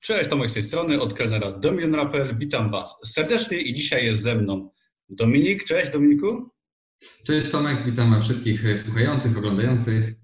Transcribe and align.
Cześć, 0.00 0.30
Tomek 0.30 0.50
z 0.50 0.54
tej 0.54 0.62
strony, 0.62 1.00
od 1.00 1.14
kelnera 1.14 1.52
Domion 1.52 1.96
Witam 2.38 2.70
Was 2.70 2.96
serdecznie 3.04 3.58
i 3.58 3.74
dzisiaj 3.74 4.04
jest 4.04 4.22
ze 4.22 4.34
mną 4.34 4.70
Dominik. 5.08 5.64
Cześć 5.64 5.92
Dominiku. 5.92 6.50
Cześć 7.26 7.50
Tomek, 7.50 7.84
witam 7.86 8.22
wszystkich 8.22 8.78
słuchających, 8.78 9.38
oglądających. 9.38 10.14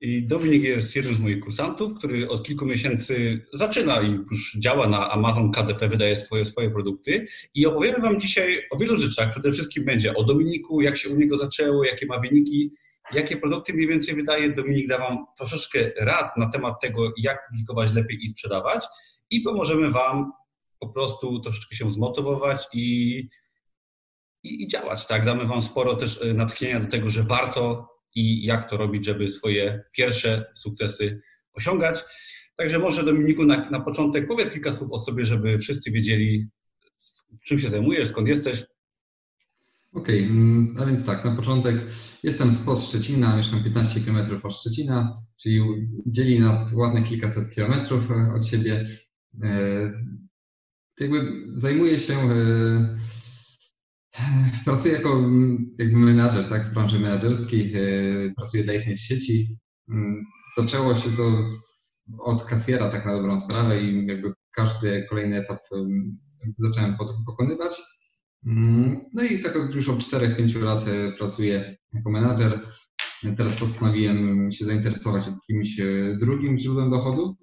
I 0.00 0.26
Dominik 0.26 0.62
jest 0.62 0.96
jednym 0.96 1.14
z 1.14 1.18
moich 1.18 1.40
kursantów, 1.40 1.94
który 1.94 2.28
od 2.28 2.42
kilku 2.42 2.66
miesięcy 2.66 3.44
zaczyna 3.52 4.02
i 4.02 4.10
już 4.30 4.56
działa 4.58 4.88
na 4.88 5.10
Amazon 5.10 5.52
KDP, 5.52 5.88
wydaje 5.88 6.16
swoje, 6.16 6.44
swoje 6.44 6.70
produkty. 6.70 7.26
I 7.54 7.66
opowiemy 7.66 7.98
Wam 7.98 8.20
dzisiaj 8.20 8.58
o 8.70 8.78
wielu 8.78 8.96
rzeczach. 8.96 9.30
Przede 9.30 9.52
wszystkim 9.52 9.84
będzie 9.84 10.14
o 10.14 10.24
Dominiku, 10.24 10.80
jak 10.80 10.96
się 10.96 11.08
u 11.08 11.16
niego 11.16 11.36
zaczęło, 11.36 11.84
jakie 11.84 12.06
ma 12.06 12.18
wyniki, 12.18 12.72
jakie 13.14 13.36
produkty 13.36 13.72
mniej 13.72 13.88
więcej 13.88 14.14
wydaje. 14.14 14.52
Dominik 14.52 14.88
da 14.88 14.98
Wam 14.98 15.26
troszeczkę 15.38 15.78
rad 16.00 16.36
na 16.36 16.48
temat 16.50 16.80
tego, 16.80 17.12
jak 17.16 17.48
publikować 17.48 17.92
lepiej 17.92 18.24
i 18.24 18.28
sprzedawać 18.28 18.86
i 19.30 19.40
pomożemy 19.40 19.90
Wam 19.90 20.32
po 20.80 20.88
prostu 20.88 21.40
troszeczkę 21.40 21.76
się 21.76 21.90
zmotywować 21.90 22.66
i, 22.72 23.18
i, 24.42 24.62
i 24.62 24.68
działać. 24.68 25.06
Tak? 25.06 25.24
Damy 25.24 25.46
Wam 25.46 25.62
sporo 25.62 25.96
też 25.96 26.22
e, 26.22 26.34
natchnienia 26.34 26.80
do 26.80 26.90
tego, 26.90 27.10
że 27.10 27.22
warto 27.22 27.88
i 28.14 28.44
jak 28.46 28.70
to 28.70 28.76
robić, 28.76 29.04
żeby 29.04 29.28
swoje 29.28 29.84
pierwsze 29.92 30.44
sukcesy 30.54 31.20
osiągać. 31.52 32.00
Także 32.56 32.78
może 32.78 33.04
Dominiku 33.04 33.44
na, 33.44 33.70
na 33.70 33.80
początek 33.80 34.28
powiedz 34.28 34.50
kilka 34.50 34.72
słów 34.72 34.92
o 34.92 34.98
sobie, 34.98 35.26
żeby 35.26 35.58
wszyscy 35.58 35.90
wiedzieli, 35.90 36.48
czym 37.46 37.58
się 37.58 37.68
zajmujesz, 37.68 38.08
skąd 38.08 38.28
jesteś. 38.28 38.64
Okej, 39.92 40.24
okay, 40.24 40.36
mm, 40.36 40.76
a 40.78 40.86
więc 40.86 41.04
tak, 41.04 41.24
na 41.24 41.36
początek 41.36 41.86
jestem 42.22 42.52
spod 42.52 42.80
Szczecina, 42.80 43.36
mieszkam 43.36 43.64
15 43.64 44.00
km 44.00 44.18
od 44.42 44.54
Szczecina, 44.54 45.16
czyli 45.42 45.60
dzieli 46.06 46.40
nas 46.40 46.72
ładne 46.72 47.02
kilkaset 47.02 47.50
kilometrów 47.54 48.10
e, 48.10 48.34
od 48.36 48.46
siebie. 48.46 48.88
E, 49.42 49.92
jakby 51.00 51.44
zajmuję 51.54 51.98
się, 51.98 52.14
e, 52.14 52.96
pracuję 54.64 54.94
jako 54.94 55.20
jakby 55.78 55.98
menadżer 55.98 56.48
tak, 56.48 56.68
w 56.70 56.74
branży 56.74 57.00
menedżerskiej, 57.00 57.72
pracuję 58.36 58.64
dla 58.64 58.72
jednej 58.72 58.96
z 58.96 59.00
sieci. 59.00 59.56
Mm, 59.88 60.24
zaczęło 60.56 60.94
się 60.94 61.10
to 61.10 61.32
od 62.18 62.44
kasjera 62.44 62.90
tak 62.90 63.06
na 63.06 63.12
dobrą 63.12 63.38
sprawę 63.38 63.82
i 63.82 64.06
jakby 64.06 64.32
każdy 64.52 65.06
kolejny 65.08 65.36
etap 65.36 65.58
zacząłem 66.58 66.96
pokonywać. 67.26 67.72
Mm, 68.46 69.00
no 69.12 69.22
i 69.22 69.38
tak 69.38 69.58
już 69.74 69.88
od 69.88 69.98
4-5 69.98 70.62
lat 70.62 70.88
e, 70.88 71.12
pracuję 71.18 71.76
jako 71.92 72.10
menadżer. 72.10 72.60
Teraz 73.36 73.56
postanowiłem 73.56 74.52
się 74.52 74.64
zainteresować 74.64 75.24
jakimś 75.26 75.80
e, 75.80 76.16
drugim 76.20 76.58
źródłem 76.58 76.90
dochodu. 76.90 77.36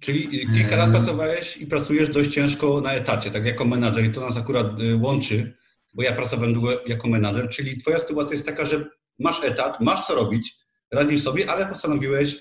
Czyli 0.00 0.28
kilka 0.28 0.76
lat 0.76 0.88
e, 0.88 0.92
pracowałeś 0.92 1.56
i 1.56 1.66
pracujesz 1.66 2.10
dość 2.10 2.30
ciężko 2.30 2.80
na 2.80 2.92
etacie, 2.92 3.30
tak 3.30 3.46
jako 3.46 3.64
menadżer 3.64 4.04
i 4.04 4.10
to 4.10 4.20
nas 4.20 4.36
akurat 4.36 4.66
łączy, 5.00 5.56
bo 5.94 6.02
ja 6.02 6.12
pracowałem 6.12 6.54
długo 6.54 6.70
jako 6.86 7.08
menadżer, 7.08 7.48
czyli 7.48 7.78
twoja 7.78 7.98
sytuacja 7.98 8.32
jest 8.32 8.46
taka, 8.46 8.66
że 8.66 8.84
masz 9.18 9.44
etat, 9.44 9.80
masz 9.80 10.06
co 10.06 10.14
robić, 10.14 10.56
radzisz 10.92 11.22
sobie, 11.22 11.50
ale 11.50 11.66
postanowiłeś 11.66 12.40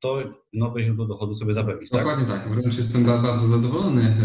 to 0.00 0.22
nowe 0.52 0.82
źródło 0.82 1.06
dochodu 1.06 1.34
sobie 1.34 1.54
zapewnić. 1.54 1.90
Tak? 1.90 2.00
Dokładnie 2.00 2.26
tak. 2.26 2.48
Wręcz 2.50 2.76
jestem 2.76 3.04
bardzo 3.04 3.46
zadowolony 3.46 4.16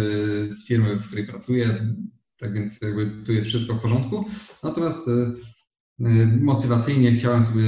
z 0.50 0.68
firmy, 0.68 0.96
w 0.96 1.08
której 1.08 1.28
pracuję. 1.28 1.94
Tak 2.40 2.54
więc 2.54 2.82
jakby 2.82 3.24
tu 3.26 3.34
jest 3.34 3.48
wszystko 3.48 3.74
w 3.74 3.82
porządku. 3.82 4.26
Natomiast 4.64 5.08
e, 5.08 5.12
e, 6.06 6.38
motywacyjnie 6.42 7.12
chciałem 7.12 7.44
sobie 7.44 7.64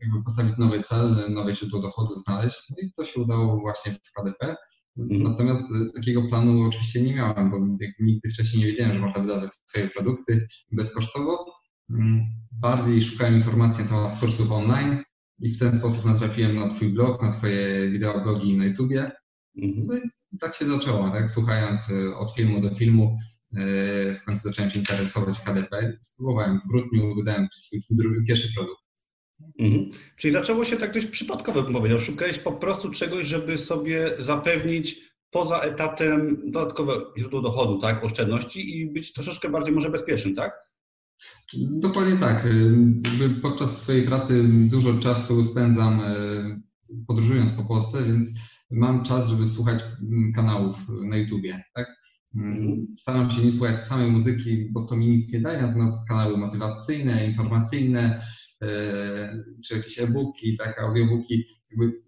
jakby 0.00 0.22
postawić 0.24 0.54
nowy 0.58 0.82
cel, 0.82 1.32
nowe 1.34 1.54
źródło 1.54 1.82
dochodu 1.82 2.20
znaleźć. 2.20 2.70
No 2.70 2.76
i 2.82 2.92
to 2.96 3.04
się 3.04 3.20
udało 3.20 3.60
właśnie 3.60 3.92
w 3.92 4.12
KDP. 4.12 4.56
Mhm. 4.98 5.22
Natomiast 5.22 5.72
e, 5.72 5.92
takiego 5.94 6.22
planu 6.28 6.62
oczywiście 6.62 7.02
nie 7.02 7.14
miałem, 7.14 7.50
bo 7.50 7.58
nigdy 8.00 8.28
wcześniej 8.28 8.62
nie 8.62 8.70
wiedziałem, 8.70 8.92
że 8.92 9.00
można 9.00 9.22
wydawać 9.22 9.50
swoje 9.52 9.88
produkty 9.88 10.46
bezkosztowo. 10.72 11.52
Mm, 11.90 12.20
bardziej 12.52 13.02
szukałem 13.02 13.34
informacji 13.34 13.84
na 13.84 13.90
temat 13.90 14.20
kursów 14.20 14.52
online 14.52 15.02
i 15.38 15.50
w 15.50 15.58
ten 15.58 15.74
sposób 15.74 16.04
natrafiłem 16.04 16.56
na 16.56 16.68
Twój 16.68 16.92
blog, 16.92 17.22
na 17.22 17.32
Twoje 17.32 17.90
wideoblogi 17.90 18.56
na 18.56 18.66
YouTubie. 18.66 19.10
Mhm. 19.62 19.84
No 19.86 19.94
i 19.96 20.38
tak 20.38 20.54
się 20.54 20.66
zaczęło, 20.66 21.10
tak? 21.10 21.30
słuchając 21.30 21.92
od 22.18 22.34
filmu 22.34 22.60
do 22.60 22.74
filmu, 22.74 23.16
E, 23.16 23.37
w 24.14 24.18
końcu 24.26 24.48
zacząłem 24.48 24.70
się 24.70 24.78
interesować 24.78 25.40
KDP. 25.40 25.98
Spróbowałem 26.00 26.60
w 26.64 26.68
grudniu, 26.68 27.14
wydałem 27.14 27.48
drugi, 27.90 28.26
pierwszy 28.26 28.54
produkt. 28.54 28.82
Mhm. 29.58 29.90
Czyli 30.16 30.32
zaczęło 30.32 30.64
się 30.64 30.76
tak 30.76 30.94
dość 30.94 31.06
przypadkowo, 31.06 31.62
bym 31.62 31.72
powiedział. 31.72 31.98
Szukałeś 31.98 32.38
po 32.38 32.52
prostu 32.52 32.90
czegoś, 32.90 33.26
żeby 33.26 33.58
sobie 33.58 34.10
zapewnić 34.18 35.08
poza 35.30 35.60
etatem 35.60 36.50
dodatkowe 36.50 36.92
źródło 37.18 37.40
dochodu, 37.40 37.78
tak, 37.78 38.04
oszczędności 38.04 38.78
i 38.78 38.86
być 38.86 39.12
troszeczkę 39.12 39.48
bardziej 39.48 39.74
może 39.74 39.90
bezpiecznym, 39.90 40.34
tak? 40.34 40.52
Dokładnie 41.70 42.16
tak. 42.16 42.46
E, 42.46 43.28
podczas 43.42 43.82
swojej 43.82 44.06
pracy 44.06 44.44
dużo 44.48 44.94
czasu 44.98 45.44
spędzam 45.44 46.00
e, 46.00 46.14
podróżując 47.06 47.52
po 47.52 47.64
Polsce, 47.64 48.04
więc 48.04 48.28
mam 48.70 49.04
czas, 49.04 49.28
żeby 49.28 49.46
słuchać 49.46 49.84
kanałów 50.34 50.78
na 50.88 51.16
YouTubie. 51.16 51.64
Tak? 51.74 51.86
Mm, 52.34 52.86
staram 52.90 53.30
się 53.30 53.42
nie 53.42 53.50
słuchać 53.50 53.76
samej 53.76 54.10
muzyki, 54.10 54.68
bo 54.72 54.84
to 54.84 54.96
mi 54.96 55.10
nic 55.10 55.32
nie 55.32 55.40
daje, 55.40 55.62
natomiast 55.62 56.08
kanały 56.08 56.36
motywacyjne, 56.36 57.26
informacyjne, 57.26 58.22
e, 58.62 59.44
czy 59.64 59.76
jakieś 59.76 59.98
e-booki, 59.98 60.56
tak, 60.56 60.80
audiobooki, 60.80 61.46
jakby 61.70 62.02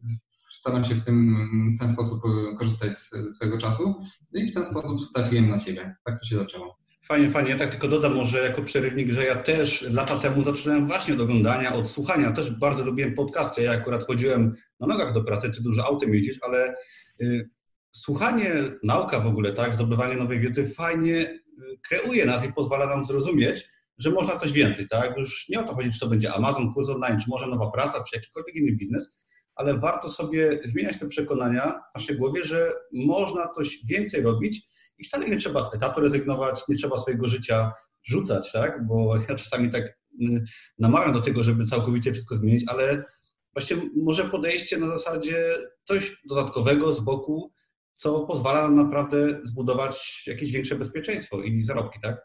staram 0.53 0.85
się 0.85 0.95
w, 0.95 1.05
tym, 1.05 1.37
w 1.77 1.79
ten 1.79 1.91
sposób 1.91 2.21
korzystać 2.59 2.93
ze 2.93 3.31
swojego 3.31 3.59
czasu 3.59 3.95
no 4.33 4.41
i 4.41 4.47
w 4.47 4.55
ten 4.55 4.65
sposób 4.65 5.01
trafiłem 5.15 5.49
na 5.49 5.59
siebie. 5.59 5.97
Tak 6.05 6.21
to 6.21 6.27
się 6.27 6.37
zaczęło. 6.37 6.81
Fajnie, 7.05 7.29
fajnie. 7.29 7.51
Ja 7.51 7.57
tak 7.57 7.71
tylko 7.71 7.89
dodam 7.89 8.15
może 8.15 8.39
jako 8.39 8.63
przerywnik, 8.63 9.11
że 9.11 9.25
ja 9.25 9.35
też 9.35 9.83
lata 9.91 10.19
temu 10.19 10.45
zaczynałem 10.45 10.87
właśnie 10.87 11.15
od 11.15 11.21
oglądania, 11.21 11.75
od 11.75 11.91
słuchania. 11.91 12.33
Też 12.33 12.51
bardzo 12.51 12.85
lubiłem 12.85 13.15
podcasty. 13.15 13.63
Ja 13.63 13.73
akurat 13.73 14.07
chodziłem 14.07 14.55
na 14.81 14.87
nogach 14.87 15.13
do 15.13 15.25
pracy, 15.25 15.51
ty 15.51 15.63
dużo 15.63 15.85
autem 15.85 16.15
jeździsz, 16.15 16.39
ale 16.43 16.75
y, 17.21 17.51
słuchanie, 17.93 18.55
nauka 18.83 19.21
w 19.21 19.27
ogóle, 19.27 19.53
tak, 19.53 19.75
zdobywanie 19.75 20.17
nowej 20.17 20.41
wiedzy 20.41 20.65
fajnie 20.65 21.15
y, 21.15 21.41
kreuje 21.89 22.27
nas 22.27 22.47
i 22.47 22.53
pozwala 22.53 22.87
nam 22.87 23.05
zrozumieć, 23.05 23.69
że 23.99 24.11
można 24.11 24.39
coś 24.39 24.53
więcej, 24.53 24.89
tak? 24.89 25.17
Już 25.17 25.49
nie 25.49 25.61
o 25.61 25.65
to 25.65 25.75
chodzi, 25.75 25.93
czy 25.93 26.01
to 26.01 26.07
będzie 26.07 26.33
Amazon, 26.33 26.73
kurs 26.75 26.89
online, 26.89 27.21
czy 27.21 27.31
może 27.31 27.47
nowa 27.47 27.71
praca, 27.71 28.05
czy 28.05 28.17
jakikolwiek 28.17 28.55
inny 28.55 28.73
biznes, 28.73 29.21
ale 29.55 29.79
warto 29.79 30.09
sobie 30.09 30.59
zmieniać 30.65 30.99
te 30.99 31.09
przekonania 31.09 31.81
w 31.93 31.99
naszej 31.99 32.17
głowie, 32.17 32.45
że 32.45 32.73
można 32.93 33.49
coś 33.49 33.79
więcej 33.85 34.23
robić 34.23 34.63
i 34.99 35.05
wcale 35.05 35.29
nie 35.29 35.37
trzeba 35.37 35.63
z 35.63 35.75
etatu 35.75 36.01
rezygnować, 36.01 36.69
nie 36.69 36.77
trzeba 36.77 36.97
swojego 36.97 37.29
życia 37.29 37.73
rzucać, 38.05 38.53
tak? 38.53 38.87
Bo 38.87 39.17
ja 39.29 39.35
czasami 39.35 39.71
tak 39.71 39.85
y, 40.23 40.45
namawiam 40.79 41.13
do 41.13 41.21
tego, 41.21 41.43
żeby 41.43 41.67
całkowicie 41.67 42.13
wszystko 42.13 42.35
zmienić, 42.35 42.65
ale 42.69 43.05
właśnie 43.53 43.77
może 43.97 44.25
podejście 44.25 44.79
na 44.79 44.87
zasadzie 44.87 45.55
coś 45.85 46.17
dodatkowego 46.29 46.93
z 46.93 47.01
boku, 47.01 47.53
co 48.01 48.21
pozwala 48.21 48.63
nam 48.63 48.77
naprawdę 48.77 49.41
zbudować 49.45 50.25
jakieś 50.27 50.53
większe 50.53 50.77
bezpieczeństwo 50.77 51.43
i 51.43 51.63
zarobki, 51.63 52.01
tak? 52.03 52.17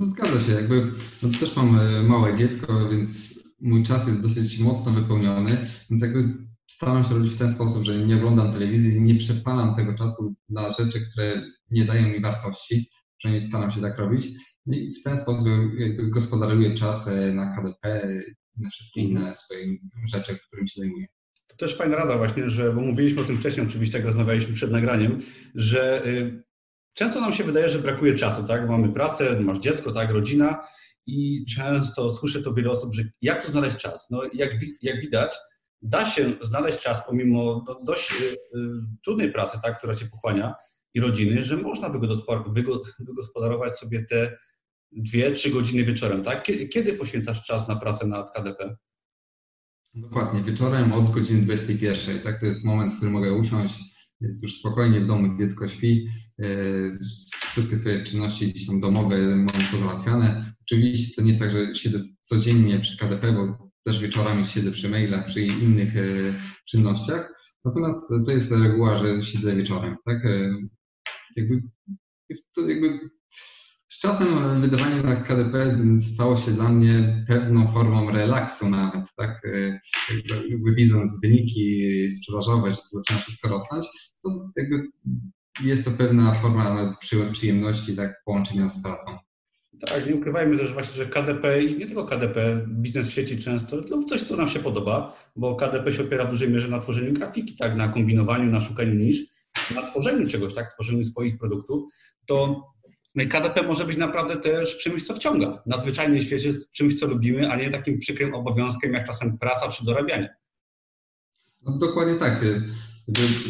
No, 0.00 0.06
zgadza 0.06 0.40
się. 0.40 0.52
Jakby 0.52 0.92
no 1.22 1.38
też 1.40 1.56
mam 1.56 1.78
e, 1.78 2.02
małe 2.02 2.34
dziecko, 2.34 2.88
więc 2.88 3.34
mój 3.60 3.82
czas 3.82 4.06
jest 4.06 4.22
dosyć 4.22 4.58
mocno 4.58 4.92
wypełniony, 4.92 5.66
więc 5.90 6.02
jakby 6.02 6.22
staram 6.66 7.04
się 7.04 7.14
robić 7.14 7.32
w 7.32 7.38
ten 7.38 7.50
sposób, 7.50 7.84
że 7.84 8.06
nie 8.06 8.16
oglądam 8.16 8.52
telewizji, 8.52 9.02
nie 9.02 9.14
przepalam 9.14 9.76
tego 9.76 9.94
czasu 9.94 10.34
na 10.48 10.70
rzeczy, 10.70 11.10
które 11.10 11.42
nie 11.70 11.84
dają 11.84 12.08
mi 12.08 12.20
wartości, 12.20 12.90
przynajmniej 13.18 13.48
staram 13.48 13.70
się 13.70 13.80
tak 13.80 13.98
robić. 13.98 14.26
No 14.66 14.76
I 14.76 14.94
w 14.94 15.02
ten 15.02 15.18
sposób 15.18 15.46
jakby 15.78 16.10
gospodaruję 16.10 16.74
czas 16.74 17.08
na 17.32 17.56
KDP, 17.56 18.08
na 18.56 18.70
wszystkie 18.70 19.00
inne 19.00 19.34
swoje 19.34 19.66
rzeczy, 20.06 20.38
którymi 20.46 20.68
się 20.68 20.80
zajmuję. 20.80 21.06
To 21.56 21.66
też 21.66 21.76
fajna 21.76 21.96
rada 21.96 22.16
właśnie, 22.18 22.50
że, 22.50 22.72
bo 22.72 22.80
mówiliśmy 22.80 23.22
o 23.22 23.24
tym 23.24 23.36
wcześniej 23.36 23.66
oczywiście, 23.66 23.98
jak 23.98 24.06
rozmawialiśmy 24.06 24.54
przed 24.54 24.70
nagraniem, 24.70 25.22
że 25.54 26.06
y, 26.06 26.42
często 26.94 27.20
nam 27.20 27.32
się 27.32 27.44
wydaje, 27.44 27.68
że 27.68 27.78
brakuje 27.78 28.14
czasu, 28.14 28.44
tak? 28.44 28.68
Mamy 28.68 28.92
pracę, 28.92 29.40
masz 29.40 29.58
dziecko, 29.58 29.92
tak, 29.92 30.10
rodzina 30.10 30.64
i 31.06 31.44
często 31.46 32.10
słyszę 32.10 32.42
to 32.42 32.54
wiele 32.54 32.70
osób, 32.70 32.94
że 32.94 33.02
jak 33.22 33.46
tu 33.46 33.52
znaleźć 33.52 33.76
czas? 33.76 34.06
No 34.10 34.22
jak, 34.34 34.50
jak 34.82 35.00
widać, 35.00 35.34
da 35.82 36.06
się 36.06 36.32
znaleźć 36.42 36.78
czas 36.78 37.06
pomimo 37.06 37.64
no, 37.68 37.80
dość 37.84 38.12
y, 38.12 38.24
y, 38.24 38.36
trudnej 39.04 39.32
pracy, 39.32 39.58
tak, 39.62 39.78
która 39.78 39.94
cię 39.94 40.06
pochłania 40.06 40.54
i 40.94 41.00
rodziny, 41.00 41.44
że 41.44 41.56
można 41.56 41.90
wygospodarować 42.98 43.78
sobie 43.78 44.06
te 44.10 44.36
dwie, 44.92 45.32
trzy 45.32 45.50
godziny 45.50 45.84
wieczorem, 45.84 46.22
tak? 46.22 46.42
Kiedy, 46.42 46.68
kiedy 46.68 46.92
poświęcasz 46.92 47.46
czas 47.46 47.68
na 47.68 47.76
pracę 47.76 48.06
nad 48.06 48.30
KDP? 48.30 48.76
Dokładnie, 49.94 50.42
wieczorem 50.42 50.92
od 50.92 51.10
godziny 51.10 51.42
21. 51.42 52.20
Tak, 52.20 52.40
to 52.40 52.46
jest 52.46 52.64
moment, 52.64 52.92
w 52.92 52.96
którym 52.96 53.12
mogę 53.12 53.32
usiąść, 53.32 53.80
jest 54.20 54.42
już 54.42 54.58
spokojnie 54.58 55.00
w 55.00 55.06
domu, 55.06 55.38
dziecko 55.38 55.68
śpi, 55.68 56.08
e, 56.38 56.46
wszystkie 57.32 57.76
swoje 57.76 58.04
czynności 58.04 58.46
gdzieś 58.46 58.66
tam 58.66 58.80
domowe 58.80 59.36
mam 59.36 59.70
pozałatwiane. 59.72 60.54
Oczywiście 60.62 61.14
to 61.16 61.22
nie 61.22 61.28
jest 61.28 61.40
tak, 61.40 61.50
że 61.50 61.74
siedzę 61.74 62.00
codziennie 62.20 62.80
przy 62.80 62.98
KDP, 62.98 63.32
bo 63.32 63.70
też 63.84 64.00
wieczorami 64.00 64.44
siedzę 64.44 64.70
przy 64.70 64.88
mailach, 64.88 65.26
przy 65.26 65.42
innych 65.42 65.96
e, 65.96 66.02
czynnościach. 66.66 67.32
Natomiast 67.64 68.00
to 68.26 68.32
jest 68.32 68.52
reguła, 68.52 68.98
że 68.98 69.22
siedzę 69.22 69.56
wieczorem, 69.56 69.96
tak? 70.04 70.22
Jakby, 71.36 71.62
to 72.54 72.68
jakby 72.68 72.98
z 72.98 73.23
czasem 74.04 74.60
wydawanie 74.60 75.02
na 75.02 75.16
KDP 75.16 75.78
stało 76.00 76.36
się 76.36 76.50
dla 76.50 76.68
mnie 76.68 77.24
pewną 77.28 77.68
formą 77.68 78.10
relaksu 78.10 78.70
nawet, 78.70 79.14
tak? 79.16 79.42
Jakby, 80.08 80.48
jakby 80.48 80.74
widząc 80.74 81.20
wyniki 81.20 81.90
sprzedażowe, 82.10 82.70
że 82.70 82.76
to 82.76 82.98
zaczyna 82.98 83.18
wszystko 83.18 83.48
rosnąć, 83.48 83.86
to 84.22 84.50
jakby 84.56 84.88
jest 85.62 85.84
to 85.84 85.90
pewna 85.90 86.34
forma 86.34 86.96
przyjemności, 87.32 87.96
tak, 87.96 88.22
połączenia 88.24 88.70
z 88.70 88.82
pracą. 88.82 89.12
Tak, 89.86 90.06
nie 90.06 90.14
ukrywajmy 90.14 90.58
też 90.58 90.72
właśnie, 90.72 90.94
że 90.94 91.06
KDP 91.06 91.62
i 91.62 91.78
nie 91.78 91.86
tylko 91.86 92.04
KDP, 92.04 92.66
biznes 92.68 93.08
w 93.08 93.12
sieci 93.12 93.38
często 93.38 93.76
lub 93.76 94.08
coś, 94.08 94.22
co 94.22 94.36
nam 94.36 94.48
się 94.48 94.60
podoba, 94.60 95.16
bo 95.36 95.56
KDP 95.56 95.92
się 95.92 96.02
opiera 96.02 96.24
w 96.24 96.30
dużej 96.30 96.48
mierze 96.48 96.68
na 96.68 96.78
tworzeniu 96.78 97.12
grafiki, 97.12 97.56
tak, 97.56 97.76
na 97.76 97.88
kombinowaniu, 97.88 98.52
na 98.52 98.60
szukaniu 98.60 98.94
nisz, 98.94 99.18
na 99.74 99.82
tworzeniu 99.82 100.28
czegoś, 100.28 100.54
tak, 100.54 100.74
tworzeniu 100.74 101.04
swoich 101.04 101.38
produktów, 101.38 101.82
to 102.26 102.62
KDP 103.14 103.62
może 103.62 103.84
być 103.84 103.96
naprawdę 103.96 104.36
też 104.36 104.78
czymś, 104.78 105.02
co 105.02 105.14
wciąga. 105.14 105.62
Na 105.66 105.78
zwyczajnym 105.78 106.22
świecie 106.22 106.52
czymś, 106.72 107.00
co 107.00 107.06
lubimy, 107.06 107.50
a 107.50 107.56
nie 107.56 107.70
takim 107.70 107.98
przykrym 107.98 108.34
obowiązkiem, 108.34 108.92
jak 108.92 109.06
czasem 109.06 109.38
praca 109.38 109.68
czy 109.68 109.84
dorabianie. 109.84 110.36
No, 111.62 111.78
dokładnie 111.78 112.14
tak. 112.14 112.44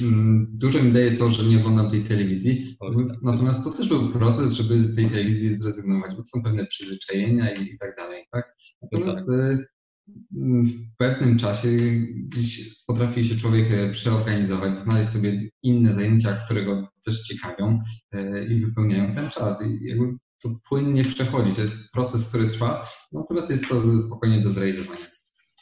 Mm, 0.03 0.47
dużo 0.51 0.83
mi 0.83 0.93
daje 0.93 1.11
to, 1.11 1.31
że 1.31 1.45
nie 1.45 1.59
oglądam 1.59 1.91
tej 1.91 2.03
telewizji. 2.03 2.77
Tak. 2.81 3.23
Natomiast 3.23 3.65
to 3.65 3.71
też 3.71 3.89
był 3.89 4.13
proces, 4.13 4.53
żeby 4.53 4.87
z 4.87 4.97
tej 4.97 5.07
telewizji 5.07 5.59
zrezygnować, 5.59 6.15
bo 6.15 6.27
są 6.27 6.43
pewne 6.43 6.67
przyzwyczajenia 6.67 7.55
i, 7.55 7.79
tak 7.79 7.97
dalej. 7.97 8.25
Tak? 8.33 8.57
Natomiast 8.83 9.19
tak. 9.19 9.74
W 10.65 10.97
pewnym 10.99 11.39
czasie 11.39 11.69
potrafi 12.87 13.25
się 13.25 13.37
człowiek 13.37 13.71
e, 13.71 13.91
przeorganizować, 13.91 14.77
znaleźć 14.77 15.11
sobie 15.11 15.51
inne 15.63 15.95
zajęcia, 15.95 16.33
które 16.33 16.65
go 16.65 16.89
też 17.05 17.23
ciekawią 17.23 17.81
e, 18.13 18.47
i 18.47 18.65
wypełniają 18.65 19.15
ten 19.15 19.31
czas. 19.31 19.67
I 19.67 19.79
jakby 19.85 20.17
to 20.43 20.49
płynnie 20.69 21.05
przechodzi. 21.05 21.53
To 21.53 21.63
jest 21.63 21.93
proces, 21.93 22.29
który 22.29 22.49
trwa, 22.49 22.87
natomiast 23.13 23.51
jest 23.51 23.69
to 23.69 24.01
spokojnie 24.01 24.41
do 24.41 24.51
zrealizowania. 24.51 25.14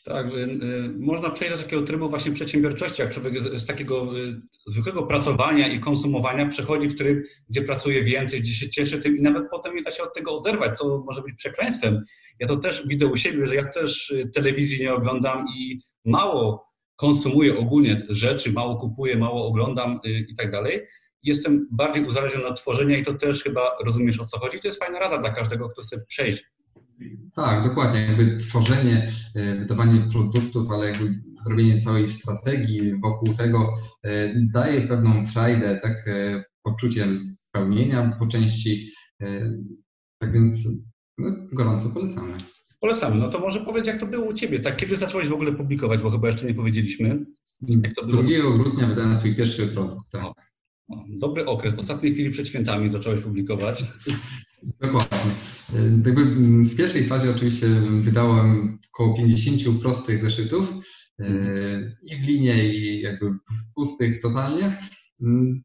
Tak, 0.04 0.26
y, 0.26 0.40
y, 0.40 0.92
można 0.98 1.30
przejść 1.30 1.54
do 1.54 1.62
takiego 1.62 1.82
trybu 1.82 2.08
właśnie 2.08 2.32
przedsiębiorczości, 2.32 3.02
jak 3.02 3.14
człowiek 3.14 3.42
z, 3.42 3.62
z, 3.62 3.66
takiego 3.66 4.18
y, 4.18 4.38
zwykłego 4.66 5.02
pracowania 5.02 5.68
i 5.68 5.80
konsumowania 5.80 6.46
przechodzi 6.46 6.88
w 6.88 6.98
tryb, 6.98 7.26
gdzie 7.48 7.62
pracuje 7.62 8.04
więcej, 8.04 8.40
gdzie 8.40 8.54
się 8.54 8.70
cieszy 8.70 8.98
tym 8.98 9.16
i 9.16 9.22
nawet 9.22 9.44
potem 9.50 9.76
nie 9.76 9.82
da 9.82 9.90
się 9.90 10.02
od 10.02 10.14
tego 10.14 10.38
oderwać, 10.38 10.78
co 10.78 11.04
może 11.06 11.22
być 11.22 11.34
przekleństwem. 11.34 12.04
Ja 12.38 12.46
to 12.46 12.56
też 12.56 12.86
widzę 12.86 13.06
u 13.06 13.16
siebie, 13.16 13.46
że 13.46 13.54
ja 13.54 13.64
też 13.64 14.14
telewizji 14.34 14.80
nie 14.80 14.94
oglądam 14.94 15.44
i 15.56 15.80
mało 16.04 16.72
konsumuję 16.96 17.58
ogólnie 17.58 18.06
rzeczy, 18.08 18.52
mało 18.52 18.76
kupuję, 18.76 19.16
mało 19.16 19.46
oglądam 19.46 20.00
i 20.28 20.34
tak 20.34 20.50
dalej. 20.50 20.80
Jestem 21.22 21.68
bardziej 21.70 22.04
uzależniony 22.04 22.46
od 22.46 22.60
tworzenia 22.60 22.96
i 22.96 23.04
to 23.04 23.14
też 23.14 23.42
chyba 23.42 23.76
rozumiesz 23.84 24.20
o 24.20 24.26
co 24.26 24.38
chodzi. 24.38 24.60
To 24.60 24.68
jest 24.68 24.84
fajna 24.84 24.98
rada 24.98 25.18
dla 25.18 25.30
każdego, 25.30 25.68
kto 25.68 25.82
chce 25.82 26.04
przejść 26.08 26.44
tak, 27.34 27.68
dokładnie. 27.68 28.00
Jakby 28.00 28.36
tworzenie, 28.36 29.10
e, 29.34 29.56
wydawanie 29.56 30.08
produktów, 30.12 30.70
ale 30.70 30.90
jakby 30.90 31.14
robienie 31.48 31.80
całej 31.80 32.08
strategii 32.08 33.00
wokół 33.00 33.34
tego 33.34 33.74
e, 34.04 34.34
daje 34.52 34.88
pewną 34.88 35.24
frajdę, 35.24 35.80
tak, 35.82 36.08
e, 36.08 36.44
poczuciem 36.62 37.16
spełnienia 37.16 38.16
po 38.18 38.26
części. 38.26 38.90
Tak 40.18 40.32
więc 40.32 40.68
no, 41.18 41.28
gorąco 41.52 41.88
polecamy. 41.88 42.32
Polecamy. 42.80 43.16
No 43.16 43.28
to 43.28 43.38
może 43.38 43.60
powiedz, 43.60 43.86
jak 43.86 44.00
to 44.00 44.06
było 44.06 44.26
u 44.26 44.32
Ciebie. 44.32 44.60
Tak, 44.60 44.76
kiedy 44.76 44.96
zacząłeś 44.96 45.28
w 45.28 45.32
ogóle 45.32 45.52
publikować, 45.52 46.02
bo 46.02 46.10
chyba 46.10 46.28
jeszcze 46.28 46.46
nie 46.46 46.54
powiedzieliśmy. 46.54 47.26
Jak 47.68 47.94
to 47.94 48.06
było? 48.06 48.22
2 48.22 48.32
grudnia 48.58 48.88
wydałem 48.88 49.16
swój 49.16 49.36
pierwszy 49.36 49.66
produkt. 49.66 50.10
Tak. 50.10 50.32
dobry 51.08 51.46
okres. 51.46 51.74
W 51.74 51.78
ostatniej 51.78 52.12
chwili 52.12 52.30
przed 52.30 52.48
świętami 52.48 52.90
zacząłeś 52.90 53.20
publikować. 53.20 53.84
Dokładnie. 54.62 55.18
Jakby 56.06 56.24
w 56.64 56.76
pierwszej 56.76 57.04
fazie 57.04 57.30
oczywiście 57.30 57.66
wydałem 58.00 58.78
około 58.94 59.16
50 59.16 59.80
prostych 59.80 60.20
zeszytów 60.20 60.72
e, 61.18 61.24
i 62.02 62.22
w 62.22 62.26
linie, 62.26 62.74
i 62.74 63.00
jakby 63.00 63.26
pustych 63.74 64.20
totalnie. 64.20 64.78
Mm, 65.22 65.62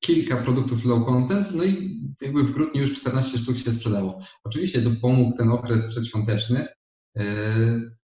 kilka 0.00 0.36
produktów 0.36 0.84
low 0.84 1.06
content, 1.06 1.48
no 1.54 1.64
i 1.64 2.00
jakby 2.20 2.42
w 2.42 2.50
grudniu 2.50 2.80
już 2.80 2.94
14 2.94 3.38
sztuk 3.38 3.56
się 3.56 3.72
sprzedało. 3.72 4.20
Oczywiście 4.44 4.82
to 4.82 4.90
pomógł 5.02 5.36
ten 5.36 5.50
okres 5.50 5.88
przedświąteczny, 5.88 6.66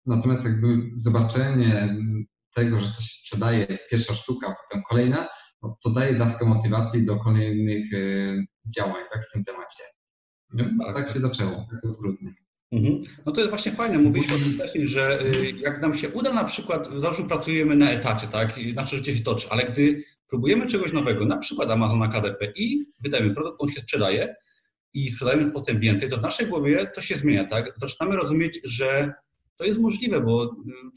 natomiast 0.07 0.45
jakby 0.45 0.91
zobaczenie 0.97 1.97
tego, 2.55 2.81
że 2.81 2.89
to 2.89 3.03
się 3.03 3.17
sprzedaje, 3.17 3.79
pierwsza 3.91 4.15
sztuka, 4.15 4.55
potem 4.63 4.83
kolejna, 4.89 5.29
no 5.63 5.77
to 5.85 5.91
daje 5.91 6.19
dawkę 6.19 6.47
motywacji 6.47 7.05
do 7.05 7.17
kolejnych 7.17 7.85
działań 8.77 9.03
tak, 9.13 9.25
w 9.25 9.33
tym 9.33 9.45
temacie. 9.45 9.83
Więc 10.55 10.87
tak, 10.87 10.95
tak 10.95 11.09
się 11.11 11.21
zaczęło, 11.21 11.67
tak 11.71 11.97
trudnie. 11.99 12.35
Mhm. 12.73 13.03
No 13.27 13.33
to 13.33 13.41
jest 13.41 13.51
właśnie 13.51 13.73
fajne. 13.73 13.99
Mówiliśmy 13.99 14.37
o 14.37 14.39
tym 14.39 14.55
wcześniej, 14.55 14.89
że 14.89 15.27
y, 15.27 15.51
jak 15.51 15.83
nam 15.83 15.95
się 15.95 16.09
uda 16.09 16.33
na 16.33 16.45
przykład, 16.45 16.89
zawsze 16.97 17.23
pracujemy 17.23 17.77
na 17.77 17.91
etacie, 17.91 18.27
tak, 18.27 18.61
nasze 18.75 18.97
życie 18.97 19.17
się 19.17 19.23
toczy, 19.23 19.47
ale 19.51 19.65
gdy 19.65 20.05
próbujemy 20.29 20.67
czegoś 20.67 20.93
nowego, 20.93 21.25
na 21.25 21.37
przykład 21.37 21.71
Amazona 21.71 22.09
KDP 22.09 22.53
i 22.57 22.87
wydajemy 23.01 23.35
produkt, 23.35 23.57
on 23.59 23.69
się 23.69 23.81
sprzedaje 23.81 24.35
i 24.95 25.11
sprzedajemy 25.11 25.51
potem 25.51 25.81
więcej, 25.81 26.09
to 26.09 26.17
w 26.17 26.23
naszej 26.23 26.47
głowie 26.47 26.91
coś 26.95 27.07
się 27.07 27.15
zmienia, 27.15 27.45
tak? 27.45 27.75
Zaczynamy 27.77 28.17
rozumieć, 28.17 28.61
że 28.65 29.13
to 29.57 29.65
jest 29.65 29.79
możliwe, 29.79 30.21
bo 30.21 30.45
y, 30.45 30.49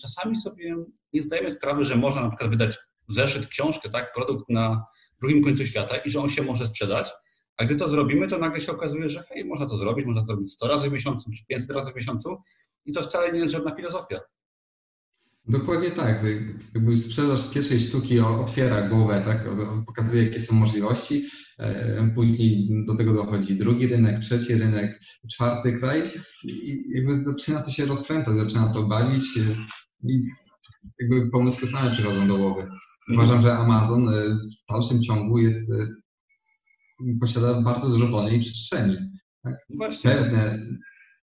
czasami 0.01 0.37
sobie 0.37 0.75
nie 1.13 1.23
zdajemy 1.23 1.51
sprawy, 1.51 1.85
że 1.85 1.95
można 1.95 2.21
na 2.21 2.29
przykład 2.29 2.49
wydać 2.49 2.77
zeszyt, 3.09 3.47
książkę, 3.47 3.89
tak, 3.89 4.13
produkt 4.13 4.49
na 4.49 4.85
drugim 5.21 5.43
końcu 5.43 5.65
świata 5.65 5.97
i 5.97 6.09
że 6.09 6.19
on 6.19 6.29
się 6.29 6.43
może 6.43 6.65
sprzedać, 6.65 7.11
a 7.57 7.65
gdy 7.65 7.75
to 7.75 7.87
zrobimy, 7.87 8.27
to 8.27 8.37
nagle 8.37 8.61
się 8.61 8.71
okazuje, 8.71 9.09
że 9.09 9.23
hej, 9.29 9.45
można 9.45 9.65
to 9.65 9.77
zrobić, 9.77 10.05
można 10.05 10.21
to 10.21 10.27
zrobić 10.27 10.51
100 10.51 10.67
razy 10.67 10.89
w 10.89 10.93
miesiącu, 10.93 11.31
czy 11.31 11.45
500 11.45 11.71
razy 11.71 11.91
w 11.91 11.95
miesiącu 11.95 12.37
i 12.85 12.93
to 12.93 13.03
wcale 13.03 13.31
nie 13.31 13.39
jest 13.39 13.51
żadna 13.51 13.75
filozofia. 13.75 14.19
Dokładnie 15.47 15.91
tak. 15.91 16.19
Jakby 16.75 16.97
sprzedaż 16.97 17.53
pierwszej 17.53 17.79
sztuki 17.79 18.19
otwiera 18.19 18.89
głowę, 18.89 19.21
tak? 19.25 19.45
pokazuje, 19.85 20.23
jakie 20.23 20.41
są 20.41 20.55
możliwości. 20.55 21.25
E, 21.59 22.11
później 22.15 22.69
do 22.85 22.95
tego 22.95 23.13
dochodzi 23.13 23.55
drugi 23.55 23.87
rynek, 23.87 24.19
trzeci 24.19 24.55
rynek, 24.55 24.99
czwarty 25.31 25.73
kraj 25.73 26.11
i 26.43 26.83
jakby 26.95 27.23
zaczyna 27.23 27.63
to 27.63 27.71
się 27.71 27.85
rozkręcać, 27.85 28.35
zaczyna 28.35 28.73
to 28.73 28.83
bawić 28.83 29.25
i 30.03 30.25
jakby 30.99 31.29
pomysły 31.31 31.67
same 31.67 31.91
przychodzą 31.91 32.27
do 32.27 32.37
głowy. 32.37 32.67
Uważam, 33.13 33.41
że 33.41 33.53
Amazon 33.53 34.09
e, 34.09 34.13
w 34.35 34.71
dalszym 34.73 35.03
ciągu 35.03 35.37
jest 35.37 35.71
e, 35.71 35.87
posiada 37.21 37.61
bardzo 37.61 37.89
dużo 37.89 38.07
wolnej 38.07 38.39
przestrzeni. 38.39 38.97
Tak? 39.43 39.55
Właśnie. 39.77 40.11
Pewne, 40.11 40.59